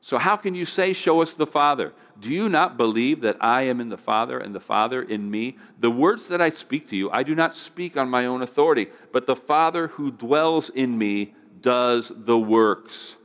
So, 0.00 0.18
how 0.18 0.36
can 0.36 0.54
you 0.54 0.66
say, 0.66 0.92
Show 0.92 1.22
us 1.22 1.32
the 1.32 1.46
Father? 1.46 1.94
Do 2.20 2.28
you 2.28 2.50
not 2.50 2.76
believe 2.76 3.22
that 3.22 3.38
I 3.40 3.62
am 3.62 3.80
in 3.80 3.88
the 3.88 3.96
Father 3.96 4.38
and 4.38 4.54
the 4.54 4.60
Father 4.60 5.02
in 5.02 5.30
me? 5.30 5.56
The 5.80 5.90
words 5.90 6.28
that 6.28 6.42
I 6.42 6.50
speak 6.50 6.88
to 6.90 6.96
you, 6.96 7.10
I 7.10 7.22
do 7.22 7.34
not 7.34 7.54
speak 7.54 7.96
on 7.96 8.10
my 8.10 8.26
own 8.26 8.42
authority, 8.42 8.88
but 9.12 9.26
the 9.26 9.34
Father 9.34 9.88
who 9.88 10.10
dwells 10.10 10.68
in 10.68 10.98
me 10.98 11.34
does 11.62 12.12
the 12.14 12.38
works. 12.38 13.16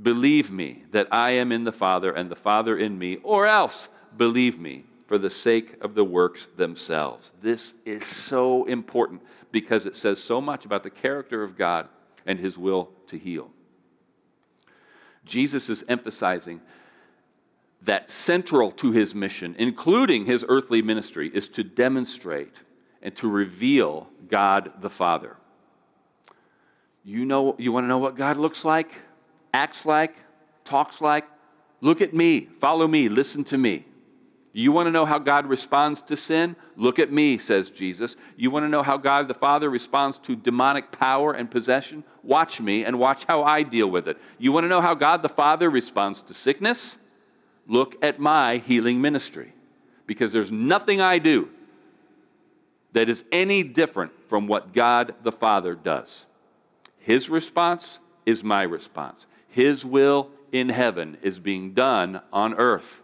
Believe 0.00 0.50
me 0.50 0.84
that 0.90 1.06
I 1.12 1.32
am 1.32 1.52
in 1.52 1.64
the 1.64 1.72
Father 1.72 2.12
and 2.12 2.30
the 2.30 2.36
Father 2.36 2.78
in 2.78 2.98
me, 2.98 3.18
or 3.22 3.46
else 3.46 3.88
believe 4.16 4.58
me 4.58 4.84
for 5.06 5.18
the 5.18 5.30
sake 5.30 5.76
of 5.82 5.94
the 5.94 6.04
works 6.04 6.48
themselves. 6.56 7.32
This 7.42 7.74
is 7.84 8.04
so 8.04 8.64
important 8.64 9.22
because 9.52 9.86
it 9.86 9.96
says 9.96 10.22
so 10.22 10.40
much 10.40 10.64
about 10.64 10.82
the 10.82 10.90
character 10.90 11.42
of 11.42 11.56
God 11.56 11.88
and 12.26 12.38
his 12.38 12.56
will 12.56 12.90
to 13.08 13.18
heal. 13.18 13.50
Jesus 15.24 15.68
is 15.68 15.84
emphasizing 15.88 16.60
that 17.82 18.10
central 18.10 18.70
to 18.72 18.92
his 18.92 19.14
mission, 19.14 19.54
including 19.58 20.24
his 20.24 20.44
earthly 20.48 20.80
ministry, 20.80 21.30
is 21.34 21.48
to 21.50 21.62
demonstrate 21.62 22.54
and 23.02 23.14
to 23.16 23.28
reveal 23.28 24.08
God 24.28 24.72
the 24.80 24.90
Father. 24.90 25.36
You 27.04 27.26
know 27.26 27.54
you 27.58 27.72
want 27.72 27.84
to 27.84 27.88
know 27.88 27.98
what 27.98 28.16
God 28.16 28.38
looks 28.38 28.64
like, 28.64 28.90
acts 29.52 29.84
like, 29.84 30.16
talks 30.64 31.02
like? 31.02 31.26
Look 31.82 32.00
at 32.00 32.14
me, 32.14 32.48
follow 32.60 32.88
me, 32.88 33.10
listen 33.10 33.44
to 33.44 33.58
me. 33.58 33.84
You 34.56 34.70
want 34.70 34.86
to 34.86 34.92
know 34.92 35.04
how 35.04 35.18
God 35.18 35.46
responds 35.46 36.00
to 36.02 36.16
sin? 36.16 36.54
Look 36.76 37.00
at 37.00 37.10
me, 37.10 37.38
says 37.38 37.72
Jesus. 37.72 38.14
You 38.36 38.52
want 38.52 38.64
to 38.64 38.68
know 38.68 38.84
how 38.84 38.96
God 38.96 39.26
the 39.26 39.34
Father 39.34 39.68
responds 39.68 40.16
to 40.18 40.36
demonic 40.36 40.92
power 40.92 41.32
and 41.32 41.50
possession? 41.50 42.04
Watch 42.22 42.60
me 42.60 42.84
and 42.84 43.00
watch 43.00 43.24
how 43.24 43.42
I 43.42 43.64
deal 43.64 43.90
with 43.90 44.06
it. 44.06 44.16
You 44.38 44.52
want 44.52 44.62
to 44.62 44.68
know 44.68 44.80
how 44.80 44.94
God 44.94 45.22
the 45.22 45.28
Father 45.28 45.68
responds 45.68 46.22
to 46.22 46.34
sickness? 46.34 46.96
Look 47.66 47.96
at 48.00 48.20
my 48.20 48.58
healing 48.58 49.00
ministry. 49.00 49.52
Because 50.06 50.32
there's 50.32 50.52
nothing 50.52 51.00
I 51.00 51.18
do 51.18 51.50
that 52.92 53.08
is 53.08 53.24
any 53.32 53.64
different 53.64 54.12
from 54.28 54.46
what 54.46 54.72
God 54.72 55.16
the 55.24 55.32
Father 55.32 55.74
does. 55.74 56.26
His 57.00 57.28
response 57.28 57.98
is 58.24 58.44
my 58.44 58.62
response. 58.62 59.26
His 59.48 59.84
will 59.84 60.30
in 60.52 60.68
heaven 60.68 61.18
is 61.22 61.40
being 61.40 61.72
done 61.72 62.20
on 62.32 62.54
earth. 62.54 63.02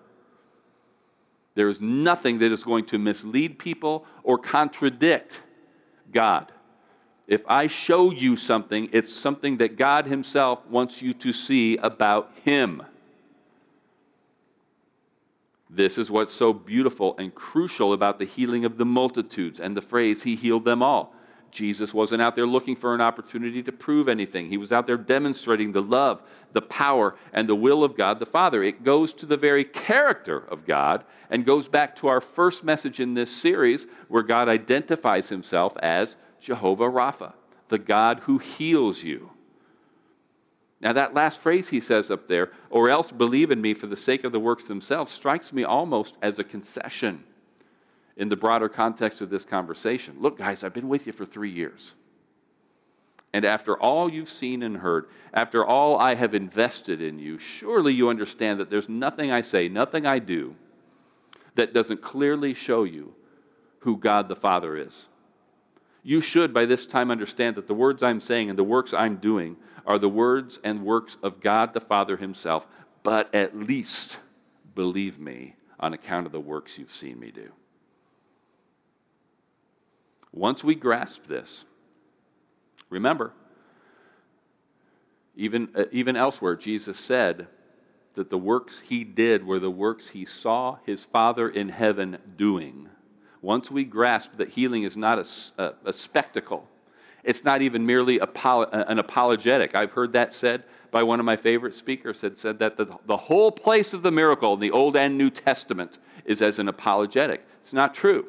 There 1.55 1.69
is 1.69 1.81
nothing 1.81 2.39
that 2.39 2.53
is 2.53 2.63
going 2.63 2.87
to 2.87 2.99
mislead 2.99 3.59
people 3.59 4.07
or 4.23 4.39
contradict 4.39 5.43
God. 6.13 6.53
If 7.27 7.43
I 7.47 7.67
show 7.67 8.11
you 8.11 8.37
something, 8.37 8.89
it's 8.93 9.13
something 9.13 9.59
that 9.59 9.77
God 9.77 10.07
Himself 10.07 10.67
wants 10.67 11.01
you 11.01 11.15
to 11.15 11.33
see 11.33 11.77
about 11.77 12.33
Him. 12.45 12.83
This 15.69 15.99
is 15.99 16.11
what's 16.11 16.33
so 16.33 16.53
beautiful 16.53 17.17
and 17.19 17.33
crucial 17.33 17.93
about 17.93 18.19
the 18.19 18.25
healing 18.25 18.65
of 18.65 18.77
the 18.77 18.85
multitudes 18.85 19.61
and 19.61 19.77
the 19.77 19.83
phrase, 19.83 20.23
He 20.23 20.35
healed 20.35 20.65
them 20.65 20.83
all. 20.83 21.15
Jesus 21.51 21.93
wasn't 21.93 22.23
out 22.23 22.37
there 22.37 22.47
looking 22.47 22.77
for 22.77 22.95
an 22.95 23.01
opportunity 23.01 23.63
to 23.63 23.73
prove 23.73 24.09
anything. 24.09 24.49
He 24.49 24.57
was 24.57 24.73
out 24.73 24.87
there 24.87 24.97
demonstrating 24.97 25.73
the 25.73 25.83
love, 25.83 26.23
the 26.53 26.63
power, 26.63 27.17
and 27.33 27.49
the 27.49 27.55
will 27.55 27.83
of 27.83 27.97
God 27.97 28.19
the 28.19 28.27
Father. 28.27 28.63
It 28.63 28.85
goes 28.85 29.13
to 29.15 29.27
the 29.27 29.37
very 29.37 29.65
character 29.65 30.39
of 30.39 30.67
God 30.67 31.05
and 31.29 31.45
goes 31.45 31.69
back 31.69 31.97
to 31.97 32.09
our 32.09 32.21
first 32.21 32.63
message 32.63 33.01
in 33.01 33.15
this 33.15 33.35
series 33.35 33.87
where 34.09 34.23
God 34.23 34.49
identifies 34.49 35.29
himself 35.29 35.77
as 35.79 36.17
Jehovah 36.41 36.91
Rapha, 36.91 37.33
the 37.69 37.79
God 37.79 38.21
who 38.21 38.39
heals 38.39 39.03
you. 39.03 39.31
Now, 40.81 40.95
that 40.95 41.15
last 41.15 41.41
phrase 41.41 41.69
he 41.69 41.81
says 41.81 42.11
up 42.11 42.27
there, 42.27 42.53
or 42.71 42.89
else 42.89 43.13
believe 43.13 43.51
in 43.51 43.61
me 43.61 43.75
for 43.75 43.87
the 43.87 43.97
sake 43.97 44.25
of 44.25 44.33
the 44.33 44.41
works 44.41 44.67
themselves, 44.67 45.13
strikes 45.13 45.53
me 45.53 45.63
almost 45.63 46.15
as 46.23 46.39
a 46.39 46.45
concession 46.45 47.25
in 48.21 48.29
the 48.29 48.37
broader 48.37 48.69
context 48.69 49.23
of 49.23 49.31
this 49.31 49.47
conversation. 49.47 50.15
Look, 50.21 50.37
guys, 50.37 50.63
I've 50.63 50.75
been 50.75 50.91
with 50.91 51.07
you 51.07 51.13
for 51.13 51.25
three 51.25 51.51
years. 51.51 51.95
And 53.33 53.47
after 53.47 53.79
all 53.79 54.13
you've 54.13 54.29
seen 54.29 54.63
and 54.63 54.77
heard, 54.77 55.07
after 55.33 55.65
all 55.65 55.99
I 55.99 56.17
have 56.17 56.35
invested 56.35 57.01
in 57.01 57.19
you, 57.19 57.39
surely 57.39 57.95
you 57.95 58.11
understand 58.11 58.61
that 58.61 58.69
there's 58.69 58.91
nothing 58.91 59.33
I 59.33 59.41
say, 59.41 59.69
nothing 59.69 60.05
I 60.05 60.19
do 60.19 60.55
that 61.55 61.73
doesn't 61.73 62.03
clearly 62.03 62.53
show 62.53 62.85
you 62.85 63.15
who 63.81 63.97
God 63.97 64.29
the 64.29 64.37
Father 64.37 64.77
is. 64.77 65.07
You 66.03 66.21
should 66.21 66.53
by 66.53 66.67
this 66.67 66.85
time 66.85 67.11
understand 67.11 67.57
that 67.57 67.69
the 67.69 67.75
words 67.75 68.03
I'm 68.03 68.21
saying 68.21 68.51
and 68.51 68.59
the 68.59 68.65
works 68.65 68.93
I'm 68.93 69.17
doing 69.17 69.57
are 69.87 69.99
the 69.99 70.11
words 70.11 70.59
and 70.63 70.85
works 70.85 71.17
of 71.23 71.41
God 71.41 71.73
the 71.73 71.81
Father 71.81 72.19
Himself, 72.19 72.67
but 73.03 73.35
at 73.35 73.57
least 73.57 74.19
believe 74.75 75.19
me 75.19 75.55
on 75.79 75.95
account 75.95 76.27
of 76.27 76.33
the 76.33 76.41
works 76.41 76.77
you've 76.77 76.93
seen 76.93 77.19
me 77.19 77.31
do. 77.31 77.51
Once 80.33 80.63
we 80.63 80.75
grasp 80.75 81.27
this, 81.27 81.65
remember, 82.89 83.33
even, 85.37 85.69
uh, 85.75 85.85
even 85.91 86.17
elsewhere, 86.17 86.57
Jesus 86.57 86.99
said 86.99 87.49
that 88.15 88.31
the 88.31 88.39
works 88.39 88.81
he 88.81 89.05
did 89.05 89.45
were 89.45 89.59
the 89.59 89.71
works 89.71 90.09
he 90.09 90.25
saw 90.25 90.79
his 90.85 91.05
Father 91.05 91.49
in 91.49 91.69
heaven 91.69 92.19
doing. 92.37 92.89
Once 93.41 93.71
we 93.71 93.85
grasp 93.85 94.33
that 94.37 94.51
healing 94.51 94.83
is 94.83 94.97
not 94.97 95.19
a, 95.19 95.63
a, 95.63 95.75
a 95.87 95.93
spectacle, 95.93 96.69
it's 97.25 97.45
not 97.45 97.63
even 97.63 97.85
merely 97.85 98.19
an 98.19 98.99
apologetic. 98.99 99.75
I've 99.75 99.93
heard 99.93 100.13
that 100.15 100.33
said 100.33 100.65
by 100.91 101.03
one 101.03 101.21
of 101.21 101.27
my 101.27 101.37
favorite 101.37 101.75
speakers, 101.75 102.21
had 102.21 102.37
said 102.37 102.59
that 102.59 102.77
the, 102.77 102.87
the 103.07 103.17
whole 103.17 103.53
place 103.53 103.95
of 103.95 104.03
the 104.03 104.11
miracle 104.11 104.55
in 104.55 104.61
the 104.61 104.71
Old 104.71 104.97
and 104.97 105.17
New 105.17 105.31
Testament 105.31 105.99
is 106.25 106.43
as 106.43 106.59
an 106.59 106.69
apologetic. 106.69 107.47
It's 107.63 107.73
not 107.73 107.95
true. 107.95 108.27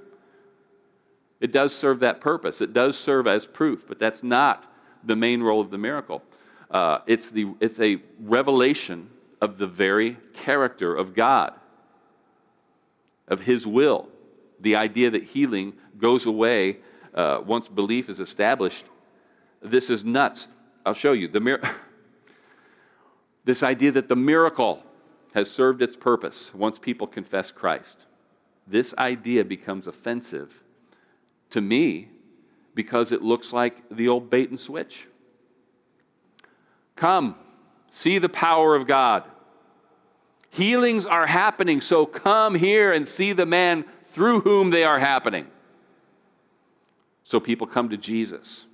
It 1.41 1.51
does 1.51 1.75
serve 1.75 1.99
that 2.01 2.21
purpose, 2.21 2.61
it 2.61 2.71
does 2.71 2.97
serve 2.97 3.27
as 3.27 3.45
proof, 3.45 3.85
but 3.87 3.99
that's 3.99 4.23
not 4.23 4.71
the 5.03 5.15
main 5.15 5.41
role 5.41 5.59
of 5.59 5.71
the 5.71 5.77
miracle. 5.77 6.21
Uh, 6.69 6.99
it's, 7.07 7.29
the, 7.29 7.53
it's 7.59 7.79
a 7.79 7.99
revelation 8.19 9.09
of 9.41 9.57
the 9.57 9.67
very 9.67 10.17
character 10.33 10.95
of 10.95 11.15
God, 11.15 11.53
of 13.27 13.41
His 13.41 13.65
will. 13.65 14.07
The 14.59 14.75
idea 14.75 15.09
that 15.09 15.23
healing 15.23 15.73
goes 15.97 16.27
away 16.27 16.77
uh, 17.15 17.41
once 17.43 17.67
belief 17.67 18.07
is 18.07 18.19
established. 18.19 18.85
This 19.61 19.89
is 19.89 20.05
nuts. 20.05 20.47
I'll 20.85 20.93
show 20.93 21.13
you. 21.13 21.27
The 21.27 21.39
mir- 21.39 21.61
this 23.45 23.63
idea 23.63 23.91
that 23.93 24.07
the 24.07 24.15
miracle 24.15 24.83
has 25.33 25.49
served 25.49 25.81
its 25.81 25.95
purpose 25.95 26.53
once 26.53 26.77
people 26.77 27.07
confess 27.07 27.49
Christ. 27.51 28.05
This 28.67 28.93
idea 28.97 29.43
becomes 29.43 29.87
offensive 29.87 30.60
to 31.51 31.61
me 31.61 32.09
because 32.73 33.11
it 33.11 33.21
looks 33.21 33.53
like 33.53 33.81
the 33.89 34.07
old 34.07 34.29
bait 34.29 34.49
and 34.49 34.59
switch. 34.59 35.07
Come, 36.95 37.35
see 37.91 38.17
the 38.17 38.29
power 38.29 38.75
of 38.75 38.87
God. 38.87 39.23
Healings 40.49 41.05
are 41.05 41.27
happening, 41.27 41.81
so 41.81 42.05
come 42.05 42.55
here 42.55 42.91
and 42.91 43.07
see 43.07 43.31
the 43.33 43.45
man 43.45 43.85
through 44.11 44.41
whom 44.41 44.69
they 44.69 44.83
are 44.83 44.99
happening. 44.99 45.47
So 47.23 47.39
people 47.39 47.67
come 47.67 47.89
to 47.89 47.97
Jesus. 47.97 48.65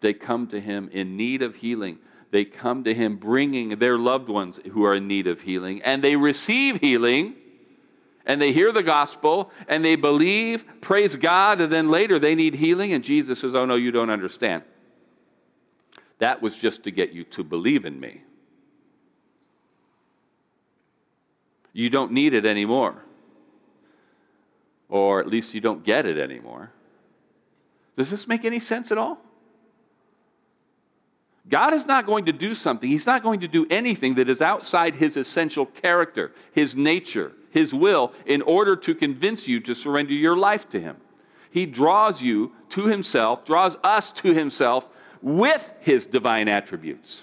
They 0.00 0.14
come 0.14 0.46
to 0.48 0.60
him 0.60 0.88
in 0.92 1.16
need 1.16 1.42
of 1.42 1.56
healing. 1.56 1.98
They 2.30 2.46
come 2.46 2.84
to 2.84 2.94
him 2.94 3.16
bringing 3.16 3.78
their 3.78 3.98
loved 3.98 4.28
ones 4.28 4.58
who 4.72 4.84
are 4.84 4.94
in 4.94 5.06
need 5.06 5.26
of 5.26 5.42
healing, 5.42 5.82
and 5.82 6.02
they 6.02 6.16
receive 6.16 6.80
healing, 6.80 7.34
and 8.26 8.40
they 8.40 8.52
hear 8.52 8.72
the 8.72 8.82
gospel, 8.82 9.50
and 9.68 9.84
they 9.84 9.96
believe, 9.96 10.64
praise 10.80 11.16
God, 11.16 11.60
and 11.60 11.72
then 11.72 11.88
later 11.88 12.18
they 12.18 12.34
need 12.34 12.54
healing, 12.54 12.92
and 12.92 13.02
Jesus 13.02 13.40
says, 13.40 13.54
Oh, 13.54 13.64
no, 13.64 13.74
you 13.74 13.90
don't 13.90 14.10
understand. 14.10 14.62
That 16.18 16.40
was 16.40 16.56
just 16.56 16.84
to 16.84 16.90
get 16.90 17.12
you 17.12 17.24
to 17.24 17.42
believe 17.42 17.84
in 17.84 17.98
me. 17.98 18.22
You 21.72 21.90
don't 21.90 22.12
need 22.12 22.34
it 22.34 22.46
anymore. 22.46 23.02
Or 24.88 25.20
at 25.20 25.26
least 25.26 25.54
you 25.54 25.60
don't 25.60 25.82
get 25.82 26.06
it 26.06 26.18
anymore. 26.18 26.70
Does 27.96 28.10
this 28.10 28.28
make 28.28 28.44
any 28.44 28.60
sense 28.60 28.92
at 28.92 28.98
all? 28.98 29.18
God 31.48 31.72
is 31.72 31.86
not 31.86 32.06
going 32.06 32.26
to 32.26 32.32
do 32.32 32.54
something, 32.54 32.88
He's 32.88 33.06
not 33.06 33.22
going 33.22 33.40
to 33.40 33.48
do 33.48 33.66
anything 33.68 34.14
that 34.14 34.28
is 34.28 34.40
outside 34.40 34.94
His 34.94 35.16
essential 35.16 35.66
character, 35.66 36.32
His 36.52 36.76
nature, 36.76 37.32
His 37.52 37.72
will, 37.72 38.12
in 38.26 38.42
order 38.42 38.74
to 38.76 38.94
convince 38.94 39.46
you 39.46 39.60
to 39.60 39.74
surrender 39.74 40.12
your 40.12 40.36
life 40.36 40.68
to 40.70 40.80
Him. 40.80 40.96
He 41.50 41.66
draws 41.66 42.20
you 42.20 42.52
to 42.70 42.86
Himself, 42.86 43.44
draws 43.44 43.76
us 43.84 44.10
to 44.12 44.34
Himself 44.34 44.88
with 45.20 45.72
His 45.80 46.06
divine 46.06 46.48
attributes 46.48 47.22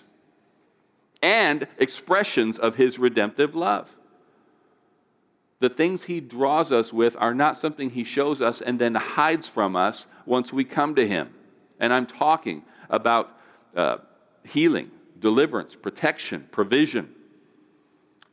and 1.22 1.68
expressions 1.78 2.58
of 2.58 2.76
His 2.76 2.98
redemptive 2.98 3.56
love 3.56 3.90
the 5.60 5.70
things 5.70 6.06
he 6.06 6.22
draws 6.22 6.72
us 6.72 6.94
with 6.94 7.16
are 7.20 7.34
not 7.34 7.58
something 7.58 7.90
he 7.90 8.04
shows 8.04 8.42
us 8.42 8.62
and 8.62 8.80
then 8.80 8.96
hides 8.96 9.48
from 9.48 9.76
us 9.76 10.08
once 10.26 10.54
we 10.54 10.64
come 10.64 10.96
to 10.96 11.06
him. 11.06 11.30
And 11.80 11.94
I'm 11.94 12.06
talking 12.06 12.64
about 12.90 13.38
uh, 13.76 13.98
healing, 14.44 14.90
deliverance, 15.20 15.76
protection, 15.76 16.48
provision, 16.52 17.14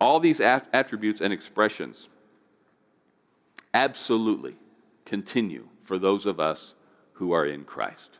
all 0.00 0.20
these 0.20 0.40
attributes 0.40 1.20
and 1.20 1.32
expressions 1.32 2.08
absolutely 3.72 4.56
continue 5.04 5.68
for 5.84 5.98
those 5.98 6.26
of 6.26 6.40
us 6.40 6.74
who 7.14 7.32
are 7.32 7.46
in 7.46 7.64
Christ. 7.64 8.18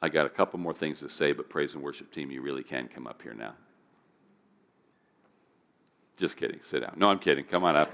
I 0.00 0.08
got 0.08 0.26
a 0.26 0.30
couple 0.30 0.58
more 0.58 0.74
things 0.74 0.98
to 1.00 1.08
say, 1.08 1.32
but 1.32 1.48
praise 1.48 1.74
and 1.74 1.82
worship 1.82 2.12
team, 2.12 2.30
you 2.30 2.42
really 2.42 2.64
can 2.64 2.88
come 2.88 3.06
up 3.06 3.22
here 3.22 3.34
now. 3.34 3.54
Just 6.16 6.36
kidding. 6.36 6.60
Sit 6.62 6.80
down. 6.80 6.94
No, 6.96 7.08
I'm 7.08 7.18
kidding. 7.18 7.44
Come 7.44 7.64
on 7.64 7.76
up. 7.76 7.90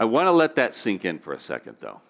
I 0.00 0.04
want 0.04 0.26
to 0.26 0.32
let 0.32 0.54
that 0.56 0.76
sink 0.76 1.04
in 1.04 1.18
for 1.18 1.32
a 1.32 1.40
second, 1.40 1.76
though. 1.80 2.00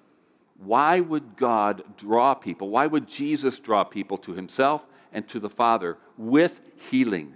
Why 0.59 1.00
would 1.00 1.37
God 1.37 1.83
draw 1.96 2.35
people? 2.35 2.68
Why 2.68 2.87
would 2.87 3.07
Jesus 3.07 3.59
draw 3.61 3.85
people 3.85 4.18
to 4.18 4.33
himself 4.33 4.85
and 5.12 5.26
to 5.28 5.40
the 5.40 5.50
Father 5.50 5.98
with 6.16 6.60
healing 6.90 7.34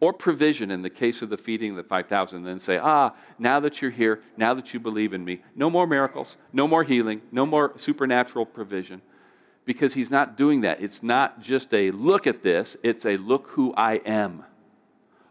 or 0.00 0.12
provision 0.12 0.70
in 0.70 0.80
the 0.82 0.90
case 0.90 1.20
of 1.20 1.28
the 1.28 1.36
feeding 1.36 1.70
of 1.70 1.76
the 1.76 1.82
5,000, 1.82 2.38
and 2.38 2.46
then 2.46 2.58
say, 2.58 2.78
Ah, 2.78 3.14
now 3.38 3.60
that 3.60 3.82
you're 3.82 3.90
here, 3.90 4.22
now 4.36 4.54
that 4.54 4.72
you 4.72 4.80
believe 4.80 5.12
in 5.12 5.24
me, 5.24 5.42
no 5.54 5.68
more 5.68 5.86
miracles, 5.86 6.36
no 6.52 6.66
more 6.66 6.82
healing, 6.82 7.20
no 7.30 7.44
more 7.44 7.74
supernatural 7.76 8.46
provision? 8.46 9.02
Because 9.66 9.92
he's 9.92 10.10
not 10.10 10.38
doing 10.38 10.62
that. 10.62 10.80
It's 10.80 11.02
not 11.02 11.40
just 11.40 11.72
a 11.74 11.90
look 11.90 12.26
at 12.26 12.42
this, 12.42 12.76
it's 12.82 13.04
a 13.04 13.18
look 13.18 13.48
who 13.48 13.74
I 13.74 13.96
am. 14.06 14.44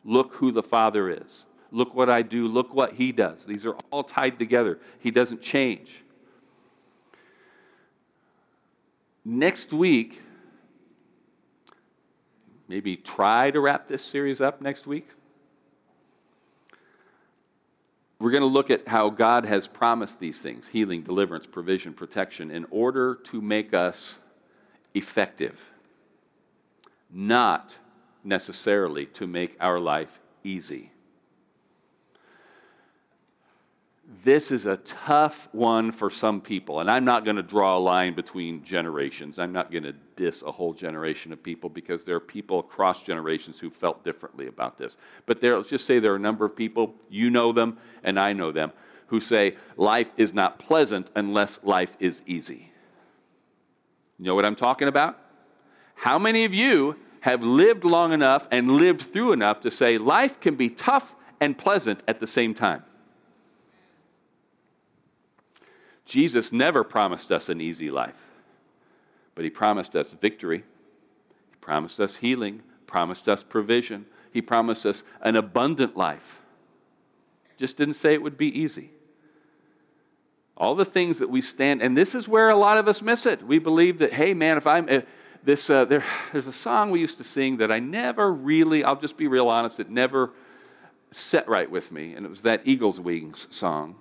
Look 0.06 0.34
who 0.34 0.52
the 0.52 0.64
Father 0.64 1.10
is. 1.10 1.46
Look 1.72 1.94
what 1.94 2.10
I 2.10 2.22
do. 2.22 2.48
Look 2.48 2.74
what 2.74 2.94
He 2.94 3.12
does. 3.12 3.46
These 3.46 3.66
are 3.66 3.76
all 3.92 4.04
tied 4.04 4.40
together. 4.40 4.80
He 5.00 5.12
doesn't 5.12 5.42
change. 5.42 6.04
Next 9.26 9.74
week, 9.74 10.22
maybe 12.70 12.96
try 12.96 13.52
to 13.52 13.60
wrap 13.60 13.88
this 13.88 14.06
series 14.06 14.40
up 14.40 14.62
next 14.62 14.88
week. 14.88 15.10
We're 18.20 18.32
going 18.32 18.42
to 18.42 18.48
look 18.48 18.70
at 18.70 18.88
how 18.88 19.10
God 19.10 19.46
has 19.46 19.68
promised 19.68 20.20
these 20.20 20.40
things 20.40 20.68
healing, 20.68 21.02
deliverance, 21.02 21.48
provision, 21.48 21.94
protection 21.94 22.52
in 22.52 22.66
order 22.70 23.16
to 23.26 23.42
make 23.42 23.74
us 23.74 24.18
effective, 24.94 25.60
not 27.10 27.76
necessarily 28.24 29.08
to 29.08 29.26
make 29.26 29.58
our 29.60 29.80
life 29.80 30.20
easy. 30.44 30.92
This 34.24 34.50
is 34.50 34.66
a 34.66 34.78
tough 34.78 35.48
one 35.52 35.92
for 35.92 36.10
some 36.10 36.42
people, 36.42 36.80
and 36.80 36.90
I'm 36.90 37.06
not 37.06 37.26
going 37.26 37.36
to 37.36 37.44
draw 37.44 37.78
a 37.78 37.80
line 37.80 38.16
between 38.16 38.64
generations. 38.64 39.38
I'm 39.38 39.52
not 39.52 39.72
going 39.72 39.84
to 39.84 39.94
diss 40.16 40.42
a 40.42 40.52
whole 40.52 40.74
generation 40.74 41.32
of 41.32 41.44
people 41.44 41.70
because 41.70 42.04
there 42.04 42.16
are 42.16 42.20
people 42.20 42.60
across 42.60 43.04
generations 43.04 43.60
who 43.60 43.70
felt 43.70 44.04
differently 44.04 44.48
about 44.48 44.80
this. 44.80 44.98
But 45.28 45.42
there, 45.42 45.56
let's 45.56 45.70
just 45.70 45.86
say 45.86 46.00
there 46.00 46.14
are 46.14 46.16
a 46.16 46.20
number 46.20 46.44
of 46.44 46.56
people, 46.56 46.96
you 47.08 47.30
know 47.30 47.52
them 47.52 47.78
and 48.04 48.18
I 48.20 48.34
know 48.34 48.52
them, 48.52 48.72
who 49.08 49.20
say 49.20 49.56
life 49.78 50.12
is 50.18 50.34
not 50.34 50.58
pleasant 50.58 51.12
unless 51.16 51.60
life 51.62 51.96
is 52.00 52.24
easy. 52.26 52.72
You 54.18 54.26
know 54.26 54.34
what 54.34 54.46
I'm 54.46 54.56
talking 54.56 54.88
about? 54.88 55.20
How 55.94 56.18
many 56.18 56.46
of 56.46 56.54
you 56.54 56.96
have 57.22 57.44
lived 57.44 57.84
long 57.84 58.14
enough 58.14 58.48
and 58.50 58.72
lived 58.72 59.02
through 59.02 59.34
enough 59.34 59.60
to 59.62 59.70
say 59.72 59.98
life 59.98 60.40
can 60.40 60.56
be 60.56 60.70
tough 60.70 61.16
and 61.40 61.58
pleasant 61.58 62.04
at 62.08 62.20
the 62.20 62.28
same 62.28 62.54
time. 62.54 62.84
Jesus 66.10 66.52
never 66.52 66.84
promised 66.84 67.32
us 67.32 67.50
an 67.50 67.62
easy 67.62 67.92
life, 67.92 68.26
but 69.36 69.44
he 69.44 69.52
promised 69.52 69.96
us 69.96 70.14
victory. 70.14 70.64
He 71.52 71.56
promised 71.62 72.00
us 72.00 72.16
healing, 72.16 72.64
promised 72.88 73.30
us 73.30 73.44
provision. 73.44 74.08
He 74.32 74.42
promised 74.42 74.88
us 74.88 75.04
an 75.22 75.36
abundant 75.36 75.96
life. 75.96 76.40
Just 77.58 77.78
didn't 77.78 77.94
say 77.94 78.16
it 78.16 78.24
would 78.24 78.40
be 78.40 78.60
easy. 78.60 78.90
All 80.58 80.74
the 80.74 80.84
things 80.84 81.20
that 81.20 81.30
we 81.30 81.42
stand, 81.42 81.84
and 81.84 81.96
this 81.96 82.16
is 82.16 82.28
where 82.28 82.50
a 82.50 82.56
lot 82.56 82.80
of 82.80 82.88
us 82.88 83.04
miss 83.04 83.28
it. 83.28 83.44
We 83.44 83.60
believe 83.60 84.00
that, 84.00 84.12
hey, 84.12 84.34
man, 84.34 84.58
if 84.58 84.66
I'm, 84.66 85.04
this, 85.44 85.70
uh, 85.70 85.86
there, 85.86 86.04
there's 86.34 86.48
a 86.48 86.54
song 86.54 86.90
we 86.90 87.02
used 87.02 87.18
to 87.18 87.24
sing 87.24 87.58
that 87.58 87.72
I 87.72 87.78
never 87.78 88.34
really, 88.34 88.84
I'll 88.84 89.00
just 89.00 89.16
be 89.16 89.28
real 89.28 89.48
honest, 89.48 89.80
it 89.80 89.92
never 89.92 90.32
set 91.12 91.48
right 91.48 91.70
with 91.70 91.92
me. 91.92 92.16
And 92.16 92.26
it 92.26 92.30
was 92.30 92.42
that 92.42 92.62
Eagle's 92.66 93.00
Wings 93.00 93.46
song. 93.52 93.96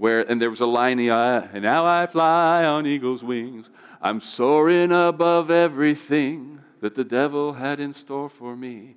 Where, 0.00 0.20
and 0.28 0.40
there 0.40 0.48
was 0.48 0.60
a 0.60 0.66
line, 0.66 0.98
and 0.98 1.62
now 1.62 1.84
I 1.84 2.06
fly 2.06 2.64
on 2.64 2.86
eagle's 2.86 3.22
wings. 3.22 3.68
I'm 4.00 4.20
soaring 4.20 4.92
above 4.92 5.50
everything 5.50 6.60
that 6.80 6.94
the 6.94 7.04
devil 7.04 7.52
had 7.52 7.80
in 7.80 7.92
store 7.92 8.30
for 8.30 8.56
me 8.56 8.96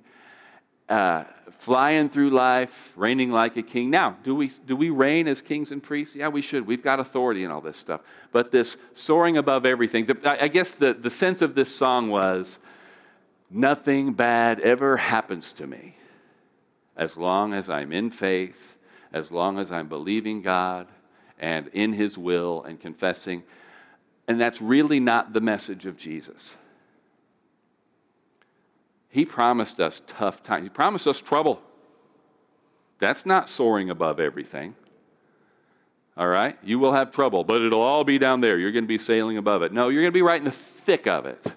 uh, 0.88 1.24
flying 1.50 2.08
through 2.08 2.30
life, 2.30 2.94
reigning 2.96 3.30
like 3.30 3.54
a 3.58 3.62
king. 3.62 3.90
Now, 3.90 4.16
do 4.22 4.34
we, 4.34 4.52
do 4.66 4.76
we 4.76 4.88
reign 4.88 5.28
as 5.28 5.42
kings 5.42 5.72
and 5.72 5.82
priests? 5.82 6.14
Yeah, 6.14 6.28
we 6.28 6.40
should. 6.40 6.66
We've 6.66 6.82
got 6.82 7.00
authority 7.00 7.44
and 7.44 7.52
all 7.52 7.60
this 7.60 7.76
stuff. 7.76 8.00
But 8.32 8.50
this 8.50 8.78
soaring 8.94 9.36
above 9.36 9.66
everything, 9.66 10.06
the, 10.06 10.42
I 10.42 10.48
guess 10.48 10.70
the, 10.70 10.94
the 10.94 11.10
sense 11.10 11.42
of 11.42 11.54
this 11.54 11.74
song 11.74 12.08
was 12.08 12.58
nothing 13.50 14.14
bad 14.14 14.60
ever 14.60 14.96
happens 14.96 15.52
to 15.54 15.66
me 15.66 15.96
as 16.96 17.16
long 17.18 17.52
as 17.52 17.68
I'm 17.68 17.92
in 17.92 18.10
faith, 18.10 18.73
as 19.14 19.30
long 19.30 19.58
as 19.58 19.70
I'm 19.70 19.88
believing 19.88 20.42
God 20.42 20.88
and 21.38 21.68
in 21.68 21.92
His 21.92 22.18
will 22.18 22.64
and 22.64 22.80
confessing. 22.80 23.44
And 24.26 24.40
that's 24.40 24.60
really 24.60 24.98
not 24.98 25.32
the 25.32 25.40
message 25.40 25.86
of 25.86 25.96
Jesus. 25.96 26.56
He 29.08 29.24
promised 29.24 29.80
us 29.80 30.02
tough 30.08 30.42
times. 30.42 30.64
He 30.64 30.68
promised 30.68 31.06
us 31.06 31.20
trouble. 31.20 31.62
That's 32.98 33.24
not 33.24 33.48
soaring 33.48 33.88
above 33.88 34.18
everything. 34.18 34.74
All 36.16 36.26
right? 36.26 36.58
You 36.64 36.80
will 36.80 36.92
have 36.92 37.12
trouble, 37.12 37.44
but 37.44 37.62
it'll 37.62 37.82
all 37.82 38.02
be 38.02 38.18
down 38.18 38.40
there. 38.40 38.58
You're 38.58 38.72
going 38.72 38.84
to 38.84 38.88
be 38.88 38.98
sailing 38.98 39.36
above 39.36 39.62
it. 39.62 39.72
No, 39.72 39.90
you're 39.90 40.02
going 40.02 40.12
to 40.12 40.16
be 40.16 40.22
right 40.22 40.38
in 40.38 40.44
the 40.44 40.50
thick 40.50 41.06
of 41.06 41.26
it. 41.26 41.54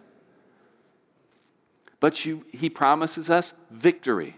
But 1.99 2.23
you, 2.23 2.45
he 2.51 2.69
promises 2.69 3.31
us 3.31 3.53
victory 3.71 4.35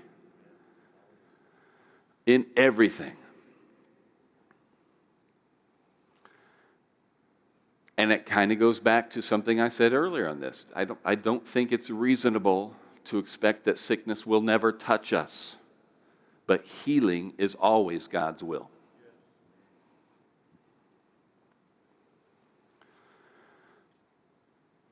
in 2.29 2.45
everything. 2.55 3.13
And 7.97 8.11
it 8.11 8.27
kind 8.27 8.51
of 8.51 8.59
goes 8.59 8.79
back 8.79 9.09
to 9.11 9.21
something 9.23 9.59
I 9.59 9.69
said 9.69 9.93
earlier 9.93 10.29
on 10.29 10.39
this. 10.39 10.67
I 10.75 10.85
don't, 10.85 10.99
I 11.03 11.15
don't 11.15 11.45
think 11.45 11.71
it's 11.71 11.89
reasonable 11.89 12.75
to 13.05 13.17
expect 13.17 13.65
that 13.65 13.79
sickness 13.79 14.27
will 14.27 14.41
never 14.41 14.71
touch 14.71 15.11
us, 15.11 15.55
but 16.45 16.63
healing 16.65 17.33
is 17.39 17.55
always 17.55 18.07
God's 18.07 18.43
will. 18.43 18.69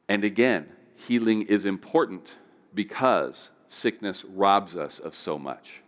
And 0.10 0.24
again, 0.24 0.70
healing 0.96 1.44
is 1.44 1.66
important 1.66 2.34
because 2.74 3.50
sickness 3.68 4.26
robs 4.26 4.76
us 4.76 4.98
of 4.98 5.14
so 5.14 5.38
much. 5.38 5.82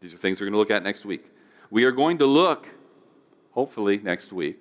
These 0.00 0.14
are 0.14 0.16
things 0.16 0.40
we're 0.40 0.46
going 0.46 0.54
to 0.54 0.58
look 0.58 0.70
at 0.70 0.82
next 0.82 1.04
week. 1.04 1.24
We 1.70 1.84
are 1.84 1.92
going 1.92 2.18
to 2.18 2.26
look, 2.26 2.68
hopefully, 3.52 3.98
next 3.98 4.32
week, 4.32 4.60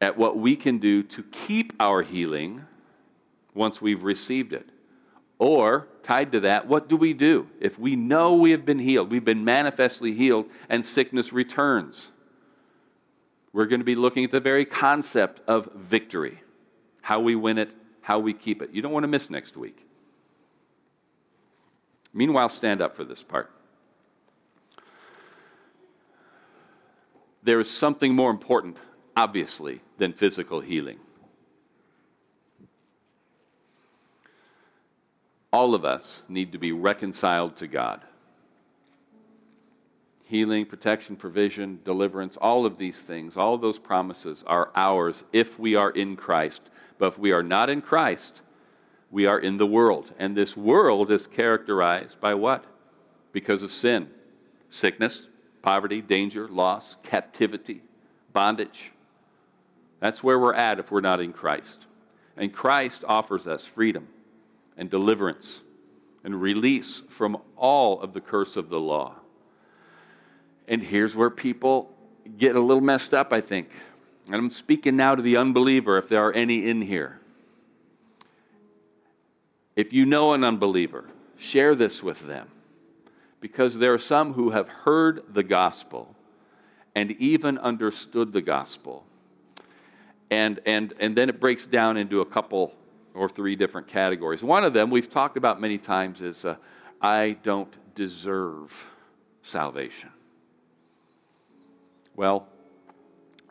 at 0.00 0.16
what 0.16 0.36
we 0.36 0.56
can 0.56 0.78
do 0.78 1.02
to 1.02 1.22
keep 1.24 1.72
our 1.80 2.02
healing 2.02 2.64
once 3.54 3.82
we've 3.82 4.02
received 4.02 4.52
it. 4.52 4.68
Or, 5.38 5.88
tied 6.02 6.32
to 6.32 6.40
that, 6.40 6.68
what 6.68 6.88
do 6.88 6.96
we 6.96 7.12
do 7.12 7.48
if 7.60 7.78
we 7.78 7.96
know 7.96 8.34
we 8.34 8.52
have 8.52 8.64
been 8.64 8.78
healed, 8.78 9.10
we've 9.10 9.24
been 9.24 9.44
manifestly 9.44 10.12
healed, 10.12 10.46
and 10.68 10.84
sickness 10.84 11.32
returns? 11.32 12.08
We're 13.52 13.66
going 13.66 13.80
to 13.80 13.84
be 13.84 13.94
looking 13.94 14.24
at 14.24 14.30
the 14.30 14.40
very 14.40 14.64
concept 14.64 15.40
of 15.46 15.68
victory 15.74 16.40
how 17.02 17.20
we 17.20 17.36
win 17.36 17.58
it, 17.58 17.70
how 18.00 18.18
we 18.18 18.32
keep 18.32 18.62
it. 18.62 18.70
You 18.72 18.80
don't 18.80 18.90
want 18.90 19.04
to 19.04 19.08
miss 19.08 19.28
next 19.28 19.58
week. 19.58 19.86
Meanwhile, 22.14 22.48
stand 22.48 22.80
up 22.80 22.96
for 22.96 23.04
this 23.04 23.22
part. 23.22 23.50
There 27.44 27.60
is 27.60 27.70
something 27.70 28.14
more 28.14 28.30
important, 28.30 28.78
obviously, 29.14 29.82
than 29.98 30.14
physical 30.14 30.60
healing. 30.60 30.98
All 35.52 35.74
of 35.74 35.84
us 35.84 36.22
need 36.26 36.52
to 36.52 36.58
be 36.58 36.72
reconciled 36.72 37.54
to 37.56 37.66
God. 37.66 38.00
Healing, 40.24 40.64
protection, 40.64 41.16
provision, 41.16 41.80
deliverance, 41.84 42.38
all 42.38 42.64
of 42.64 42.78
these 42.78 43.02
things, 43.02 43.36
all 43.36 43.58
those 43.58 43.78
promises 43.78 44.42
are 44.46 44.70
ours 44.74 45.22
if 45.32 45.58
we 45.58 45.76
are 45.76 45.90
in 45.90 46.16
Christ. 46.16 46.62
But 46.98 47.08
if 47.08 47.18
we 47.18 47.30
are 47.30 47.42
not 47.42 47.68
in 47.68 47.82
Christ, 47.82 48.40
we 49.10 49.26
are 49.26 49.38
in 49.38 49.58
the 49.58 49.66
world. 49.66 50.12
And 50.18 50.34
this 50.34 50.56
world 50.56 51.10
is 51.12 51.26
characterized 51.26 52.20
by 52.20 52.34
what? 52.34 52.64
Because 53.32 53.62
of 53.62 53.70
sin, 53.70 54.08
sickness, 54.70 55.26
poverty, 55.64 56.02
danger, 56.02 56.46
loss, 56.46 56.96
captivity, 57.02 57.80
bondage. 58.34 58.92
That's 59.98 60.22
where 60.22 60.38
we're 60.38 60.52
at 60.52 60.78
if 60.78 60.90
we're 60.90 61.00
not 61.00 61.22
in 61.22 61.32
Christ. 61.32 61.86
And 62.36 62.52
Christ 62.52 63.02
offers 63.08 63.46
us 63.46 63.64
freedom 63.64 64.06
and 64.76 64.90
deliverance 64.90 65.62
and 66.22 66.38
release 66.38 67.00
from 67.08 67.38
all 67.56 67.98
of 68.02 68.12
the 68.12 68.20
curse 68.20 68.56
of 68.56 68.68
the 68.68 68.78
law. 68.78 69.14
And 70.68 70.82
here's 70.82 71.16
where 71.16 71.30
people 71.30 71.90
get 72.36 72.56
a 72.56 72.60
little 72.60 72.82
messed 72.82 73.14
up, 73.14 73.32
I 73.32 73.40
think. 73.40 73.70
And 74.26 74.34
I'm 74.34 74.50
speaking 74.50 74.96
now 74.96 75.14
to 75.14 75.22
the 75.22 75.38
unbeliever, 75.38 75.96
if 75.96 76.10
there 76.10 76.22
are 76.26 76.32
any 76.32 76.68
in 76.68 76.82
here. 76.82 77.20
If 79.76 79.94
you 79.94 80.04
know 80.04 80.34
an 80.34 80.44
unbeliever, 80.44 81.06
share 81.38 81.74
this 81.74 82.02
with 82.02 82.26
them. 82.26 82.48
Because 83.44 83.76
there 83.76 83.92
are 83.92 83.98
some 83.98 84.32
who 84.32 84.52
have 84.52 84.70
heard 84.70 85.22
the 85.34 85.42
gospel 85.42 86.16
and 86.94 87.10
even 87.10 87.58
understood 87.58 88.32
the 88.32 88.40
gospel. 88.40 89.04
And, 90.30 90.60
and, 90.64 90.94
and 90.98 91.14
then 91.14 91.28
it 91.28 91.40
breaks 91.40 91.66
down 91.66 91.98
into 91.98 92.22
a 92.22 92.24
couple 92.24 92.74
or 93.12 93.28
three 93.28 93.54
different 93.54 93.86
categories. 93.86 94.42
One 94.42 94.64
of 94.64 94.72
them 94.72 94.88
we've 94.88 95.10
talked 95.10 95.36
about 95.36 95.60
many 95.60 95.76
times 95.76 96.22
is 96.22 96.46
uh, 96.46 96.56
I 97.02 97.36
don't 97.42 97.70
deserve 97.94 98.86
salvation. 99.42 100.08
Well, 102.16 102.48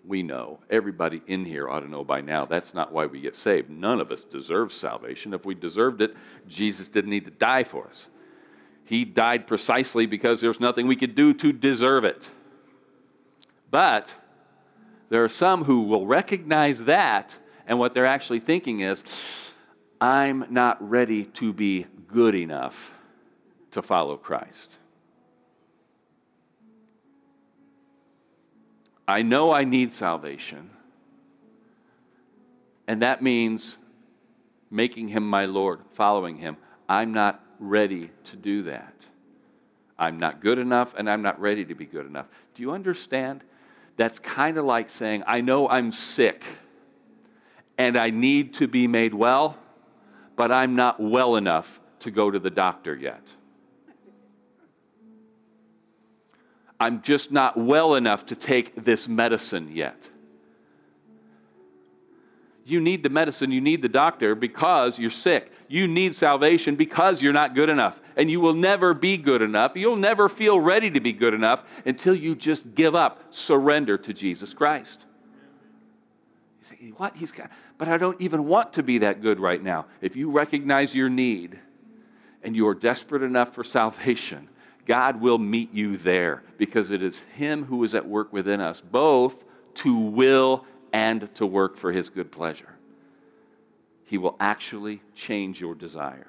we 0.04 0.24
know. 0.24 0.58
Everybody 0.72 1.22
in 1.28 1.46
here 1.46 1.70
ought 1.70 1.82
to 1.82 1.88
know 1.88 2.04
by 2.04 2.22
now 2.22 2.46
that's 2.46 2.74
not 2.74 2.92
why 2.92 3.06
we 3.06 3.22
get 3.22 3.36
saved. 3.36 3.70
None 3.70 4.02
of 4.02 4.12
us 4.12 4.24
deserve 4.24 4.74
salvation. 4.74 5.36
If 5.36 5.46
we 5.46 5.54
deserved 5.54 6.02
it, 6.02 6.16
Jesus 6.48 6.90
didn't 6.90 7.12
need 7.12 7.26
to 7.26 7.32
die 7.32 7.64
for 7.64 7.86
us. 7.86 8.08
He 8.86 9.06
died 9.06 9.48
precisely 9.48 10.06
because 10.06 10.42
there's 10.42 10.60
nothing 10.60 10.88
we 10.88 10.96
could 10.96 11.16
do 11.16 11.34
to 11.36 11.52
deserve 11.52 12.04
it. 12.04 12.28
But 13.72 14.14
there 15.10 15.24
are 15.24 15.30
some 15.30 15.64
who 15.64 15.84
will 15.84 16.06
recognize 16.06 16.84
that, 16.86 17.36
and 17.66 17.80
what 17.80 17.94
they're 17.94 18.06
actually 18.06 18.40
thinking 18.40 18.82
is, 18.82 19.02
I'm 20.02 20.46
not 20.50 20.78
ready 20.88 21.26
to 21.26 21.54
be 21.54 21.88
good 22.08 22.36
enough 22.36 22.94
to 23.72 23.82
follow 23.82 24.18
Christ. 24.18 24.78
I 29.08 29.22
know 29.22 29.52
I 29.52 29.64
need 29.64 29.94
salvation. 29.94 30.70
And 32.88 33.02
that 33.02 33.22
means 33.22 33.78
making 34.70 35.10
him 35.10 35.28
my 35.28 35.46
Lord, 35.46 35.80
following 35.92 36.38
him. 36.38 36.58
I'm 36.88 37.14
not 37.14 37.43
ready 37.64 38.12
to 38.26 38.36
do 38.36 38.64
that. 38.64 38.94
I'm 39.98 40.20
not 40.20 40.42
good 40.42 40.60
enough 40.60 40.94
and 40.98 41.10
I'm 41.10 41.22
not 41.22 41.40
ready 41.40 41.64
to 41.66 41.76
be 41.76 41.86
good 41.86 42.06
enough. 42.06 42.28
Do 42.56 42.62
you 42.62 42.72
understand? 42.72 43.44
That's 43.96 44.20
kind 44.20 44.58
of 44.58 44.66
like 44.66 44.90
saying, 44.90 45.24
I 45.28 45.42
know 45.42 45.70
I'm 45.70 45.92
sick 45.92 46.44
and 47.78 47.96
I 47.96 48.10
need 48.10 48.56
to 48.56 48.68
be 48.68 48.88
made 48.88 49.14
well, 49.14 49.58
but 50.36 50.52
I'm 50.52 50.76
not 50.76 51.00
well 51.00 51.36
enough 51.36 51.80
to 52.00 52.12
go 52.12 52.30
to 52.30 52.40
the 52.40 52.50
doctor 52.50 52.96
yet. 52.96 53.34
I'm 56.80 57.02
just 57.02 57.32
not 57.32 57.56
well 57.56 57.96
enough 57.96 58.26
to 58.26 58.36
take 58.36 58.84
this 58.84 59.08
medicine 59.08 59.70
yet. 59.72 60.10
You 62.66 62.80
need 62.80 63.04
the 63.04 63.10
medicine, 63.10 63.52
you 63.52 63.60
need 63.60 63.82
the 63.82 63.90
doctor 63.90 64.36
because 64.36 64.98
you're 64.98 65.10
sick. 65.10 65.52
You 65.68 65.88
need 65.88 66.16
salvation 66.16 66.76
because 66.76 67.22
you're 67.22 67.34
not 67.34 67.56
good 67.56 67.70
enough. 67.70 68.02
And 68.16 68.32
you 68.32 68.40
will 68.40 68.54
never 68.54 68.94
be 68.94 69.18
good 69.18 69.42
enough. 69.42 69.76
You'll 69.76 69.98
never 69.98 70.30
feel 70.30 70.60
ready 70.60 70.90
to 70.92 71.00
be 71.02 71.12
good 71.12 71.34
enough 71.34 71.64
until 71.86 72.16
you 72.16 72.36
just 72.36 72.74
give 72.74 72.96
up, 72.96 73.34
surrender 73.34 73.98
to 73.98 74.14
Jesus 74.14 74.54
Christ. 74.54 75.06
You 76.62 76.68
say, 76.68 76.94
what? 76.96 77.18
He's 77.18 77.32
got, 77.34 77.52
but 77.78 77.90
I 77.90 77.98
don't 77.98 78.20
even 78.22 78.46
want 78.46 78.74
to 78.74 78.84
be 78.84 79.00
that 79.00 79.22
good 79.22 79.40
right 79.40 79.62
now. 79.62 79.88
If 80.00 80.16
you 80.16 80.32
recognize 80.32 80.96
your 80.96 81.10
need 81.10 81.60
and 82.44 82.56
you 82.56 82.68
are 82.68 82.76
desperate 82.76 83.24
enough 83.24 83.54
for 83.54 83.66
salvation, 83.66 84.48
God 84.86 85.20
will 85.20 85.38
meet 85.38 85.74
you 85.74 85.98
there 85.98 86.44
because 86.58 86.92
it 86.92 87.04
is 87.04 87.20
Him 87.36 87.66
who 87.66 87.84
is 87.84 87.94
at 87.94 88.08
work 88.08 88.32
within 88.32 88.62
us, 88.62 88.80
both 88.80 89.44
to 89.76 89.98
will 89.98 90.66
and 90.94 91.34
to 91.36 91.46
work 91.46 91.76
for 91.76 91.92
His 91.92 92.10
good 92.10 92.32
pleasure. 92.32 92.70
He 94.06 94.18
will 94.18 94.36
actually 94.40 95.02
change 95.16 95.60
your 95.60 95.76
desires. 95.76 96.28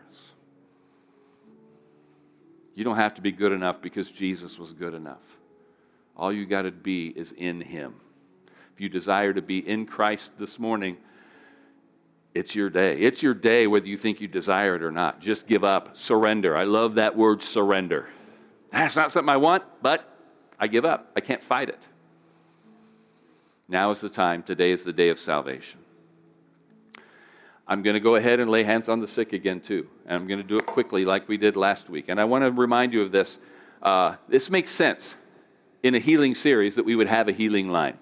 You 2.74 2.82
don't 2.82 2.96
have 2.96 3.14
to 3.14 3.20
be 3.20 3.30
good 3.30 3.52
enough 3.52 3.80
because 3.80 4.10
Jesus 4.10 4.58
was 4.58 4.72
good 4.72 4.94
enough. 4.94 5.22
All 6.16 6.32
you 6.32 6.46
got 6.46 6.62
to 6.62 6.72
be 6.72 7.08
is 7.08 7.32
in 7.36 7.60
Him. 7.60 7.94
If 8.74 8.80
you 8.80 8.88
desire 8.88 9.32
to 9.32 9.42
be 9.42 9.58
in 9.58 9.86
Christ 9.86 10.32
this 10.38 10.58
morning, 10.58 10.96
it's 12.34 12.54
your 12.56 12.70
day. 12.70 12.98
It's 12.98 13.22
your 13.22 13.34
day 13.34 13.68
whether 13.68 13.86
you 13.86 13.96
think 13.96 14.20
you 14.20 14.26
desire 14.26 14.74
it 14.74 14.82
or 14.82 14.90
not. 14.90 15.20
Just 15.20 15.46
give 15.46 15.62
up, 15.62 15.96
surrender. 15.96 16.56
I 16.56 16.64
love 16.64 16.96
that 16.96 17.16
word 17.16 17.42
surrender. 17.42 18.08
That's 18.72 18.96
not 18.96 19.12
something 19.12 19.32
I 19.32 19.36
want, 19.36 19.62
but 19.82 20.08
I 20.58 20.66
give 20.66 20.84
up. 20.84 21.12
I 21.14 21.20
can't 21.20 21.42
fight 21.42 21.68
it. 21.68 21.78
Now 23.68 23.90
is 23.90 24.00
the 24.00 24.08
time. 24.08 24.42
Today 24.42 24.70
is 24.70 24.84
the 24.84 24.92
day 24.92 25.08
of 25.08 25.18
salvation. 25.18 25.80
I'm 27.66 27.82
going 27.82 27.94
to 27.94 28.00
go 28.00 28.16
ahead 28.16 28.40
and 28.40 28.50
lay 28.50 28.62
hands 28.62 28.88
on 28.88 29.00
the 29.00 29.08
sick 29.08 29.32
again, 29.32 29.60
too. 29.60 29.88
And 30.04 30.16
I'm 30.16 30.26
going 30.26 30.40
to 30.40 30.46
do 30.46 30.58
it 30.58 30.66
quickly 30.66 31.04
like 31.04 31.28
we 31.28 31.38
did 31.38 31.56
last 31.56 31.88
week. 31.88 32.06
And 32.08 32.20
I 32.20 32.24
want 32.24 32.44
to 32.44 32.50
remind 32.50 32.92
you 32.92 33.02
of 33.02 33.10
this. 33.10 33.38
Uh, 33.82 34.16
this 34.28 34.50
makes 34.50 34.70
sense 34.70 35.14
in 35.82 35.94
a 35.94 35.98
healing 35.98 36.34
series 36.34 36.76
that 36.76 36.84
we 36.84 36.94
would 36.94 37.06
have 37.06 37.28
a 37.28 37.32
healing 37.32 37.70
line. 37.70 37.98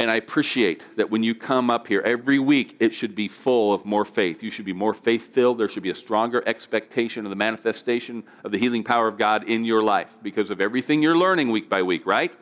And 0.00 0.10
I 0.10 0.16
appreciate 0.16 0.84
that 0.96 1.10
when 1.10 1.24
you 1.24 1.34
come 1.34 1.70
up 1.70 1.88
here 1.88 2.00
every 2.02 2.38
week, 2.38 2.76
it 2.78 2.94
should 2.94 3.16
be 3.16 3.26
full 3.26 3.74
of 3.74 3.84
more 3.84 4.04
faith. 4.04 4.42
You 4.42 4.50
should 4.50 4.64
be 4.64 4.72
more 4.72 4.94
faith 4.94 5.34
filled. 5.34 5.58
There 5.58 5.68
should 5.68 5.82
be 5.82 5.90
a 5.90 5.94
stronger 5.94 6.42
expectation 6.46 7.26
of 7.26 7.30
the 7.30 7.36
manifestation 7.36 8.22
of 8.44 8.52
the 8.52 8.58
healing 8.58 8.84
power 8.84 9.08
of 9.08 9.18
God 9.18 9.48
in 9.48 9.64
your 9.64 9.82
life 9.82 10.16
because 10.22 10.50
of 10.50 10.60
everything 10.60 11.02
you're 11.02 11.16
learning 11.16 11.50
week 11.50 11.68
by 11.68 11.82
week, 11.82 12.06
right? 12.06 12.32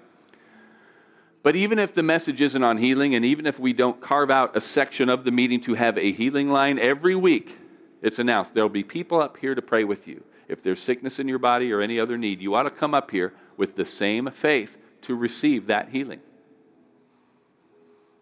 But 1.46 1.54
even 1.54 1.78
if 1.78 1.94
the 1.94 2.02
message 2.02 2.40
isn't 2.40 2.64
on 2.64 2.76
healing, 2.76 3.14
and 3.14 3.24
even 3.24 3.46
if 3.46 3.60
we 3.60 3.72
don't 3.72 4.00
carve 4.00 4.32
out 4.32 4.56
a 4.56 4.60
section 4.60 5.08
of 5.08 5.22
the 5.22 5.30
meeting 5.30 5.60
to 5.60 5.74
have 5.74 5.96
a 5.96 6.10
healing 6.10 6.50
line, 6.50 6.76
every 6.80 7.14
week 7.14 7.56
it's 8.02 8.18
announced 8.18 8.52
there'll 8.52 8.68
be 8.68 8.82
people 8.82 9.20
up 9.20 9.36
here 9.36 9.54
to 9.54 9.62
pray 9.62 9.84
with 9.84 10.08
you. 10.08 10.24
If 10.48 10.60
there's 10.60 10.82
sickness 10.82 11.20
in 11.20 11.28
your 11.28 11.38
body 11.38 11.72
or 11.72 11.80
any 11.80 12.00
other 12.00 12.18
need, 12.18 12.42
you 12.42 12.56
ought 12.56 12.64
to 12.64 12.70
come 12.70 12.94
up 12.94 13.12
here 13.12 13.32
with 13.56 13.76
the 13.76 13.84
same 13.84 14.28
faith 14.32 14.76
to 15.02 15.14
receive 15.14 15.68
that 15.68 15.90
healing 15.90 16.18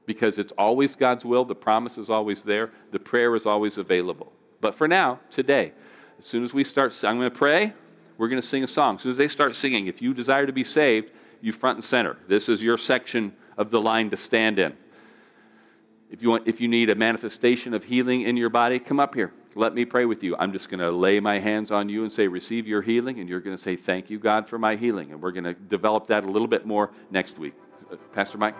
because 0.04 0.38
it's 0.38 0.52
always 0.58 0.94
God's 0.94 1.24
will. 1.24 1.46
The 1.46 1.54
promise 1.54 1.96
is 1.96 2.10
always 2.10 2.42
there. 2.42 2.72
The 2.90 3.00
prayer 3.00 3.34
is 3.34 3.46
always 3.46 3.78
available. 3.78 4.34
But 4.60 4.74
for 4.74 4.86
now, 4.86 5.18
today, 5.30 5.72
as 6.18 6.26
soon 6.26 6.44
as 6.44 6.52
we 6.52 6.62
start, 6.62 7.02
I'm 7.02 7.16
going 7.16 7.30
to 7.30 7.34
pray. 7.34 7.72
We're 8.18 8.28
going 8.28 8.42
to 8.42 8.46
sing 8.46 8.64
a 8.64 8.68
song. 8.68 8.96
As 8.96 9.00
soon 9.00 9.12
as 9.12 9.16
they 9.16 9.28
start 9.28 9.56
singing, 9.56 9.86
if 9.86 10.02
you 10.02 10.12
desire 10.12 10.44
to 10.44 10.52
be 10.52 10.62
saved, 10.62 11.10
you 11.44 11.52
front 11.52 11.76
and 11.76 11.84
center. 11.84 12.16
This 12.26 12.48
is 12.48 12.62
your 12.62 12.78
section 12.78 13.34
of 13.56 13.70
the 13.70 13.80
line 13.80 14.10
to 14.10 14.16
stand 14.16 14.58
in. 14.58 14.74
if 16.10 16.22
you, 16.22 16.30
want, 16.30 16.48
if 16.48 16.60
you 16.60 16.68
need 16.68 16.90
a 16.90 16.94
manifestation 16.94 17.74
of 17.74 17.84
healing 17.84 18.22
in 18.22 18.36
your 18.36 18.50
body, 18.50 18.78
come 18.78 18.98
up 18.98 19.14
here. 19.14 19.32
Let 19.54 19.74
me 19.74 19.84
pray 19.84 20.04
with 20.04 20.24
you. 20.24 20.34
I'm 20.36 20.52
just 20.52 20.68
going 20.68 20.80
to 20.80 20.90
lay 20.90 21.20
my 21.20 21.38
hands 21.38 21.70
on 21.70 21.88
you 21.88 22.02
and 22.02 22.12
say, 22.12 22.26
Receive 22.26 22.66
your 22.66 22.82
healing. 22.82 23.20
And 23.20 23.28
you're 23.28 23.40
going 23.40 23.56
to 23.56 23.62
say, 23.62 23.76
Thank 23.76 24.10
you, 24.10 24.18
God, 24.18 24.48
for 24.48 24.58
my 24.58 24.74
healing. 24.74 25.12
And 25.12 25.22
we're 25.22 25.30
going 25.30 25.44
to 25.44 25.54
develop 25.54 26.08
that 26.08 26.24
a 26.24 26.26
little 26.26 26.48
bit 26.48 26.66
more 26.66 26.90
next 27.10 27.38
week. 27.38 27.54
Uh, 27.90 27.96
Pastor 28.12 28.38
Mike? 28.38 28.56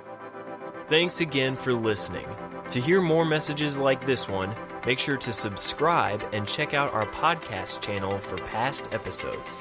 Thanks 0.89 1.21
again 1.21 1.57
for 1.57 1.73
listening. 1.73 2.27
To 2.69 2.81
hear 2.81 3.01
more 3.01 3.25
messages 3.25 3.79
like 3.79 4.07
this 4.07 4.29
one, 4.29 4.55
make 4.87 4.99
sure 4.99 5.17
to 5.17 5.33
subscribe 5.33 6.25
and 6.33 6.47
check 6.47 6.75
out 6.75 6.93
our 6.93 7.07
podcast 7.07 7.81
channel 7.81 8.19
for 8.19 8.37
past 8.39 8.89
episodes. 8.93 9.61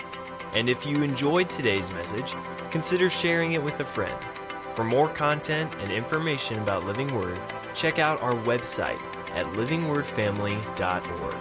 And 0.53 0.69
if 0.69 0.85
you 0.85 1.01
enjoyed 1.01 1.49
today's 1.49 1.91
message, 1.91 2.35
consider 2.69 3.09
sharing 3.09 3.53
it 3.53 3.63
with 3.63 3.79
a 3.79 3.85
friend. 3.85 4.17
For 4.73 4.83
more 4.83 5.09
content 5.09 5.73
and 5.79 5.91
information 5.91 6.59
about 6.59 6.85
Living 6.85 7.15
Word, 7.15 7.39
check 7.73 7.97
out 7.97 8.21
our 8.21 8.35
website 8.35 9.01
at 9.33 9.45
livingwordfamily.org. 9.53 11.35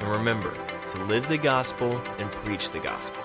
And 0.00 0.08
remember 0.08 0.54
to 0.90 1.04
live 1.04 1.28
the 1.28 1.38
gospel 1.38 1.96
and 2.18 2.30
preach 2.30 2.70
the 2.70 2.80
gospel. 2.80 3.23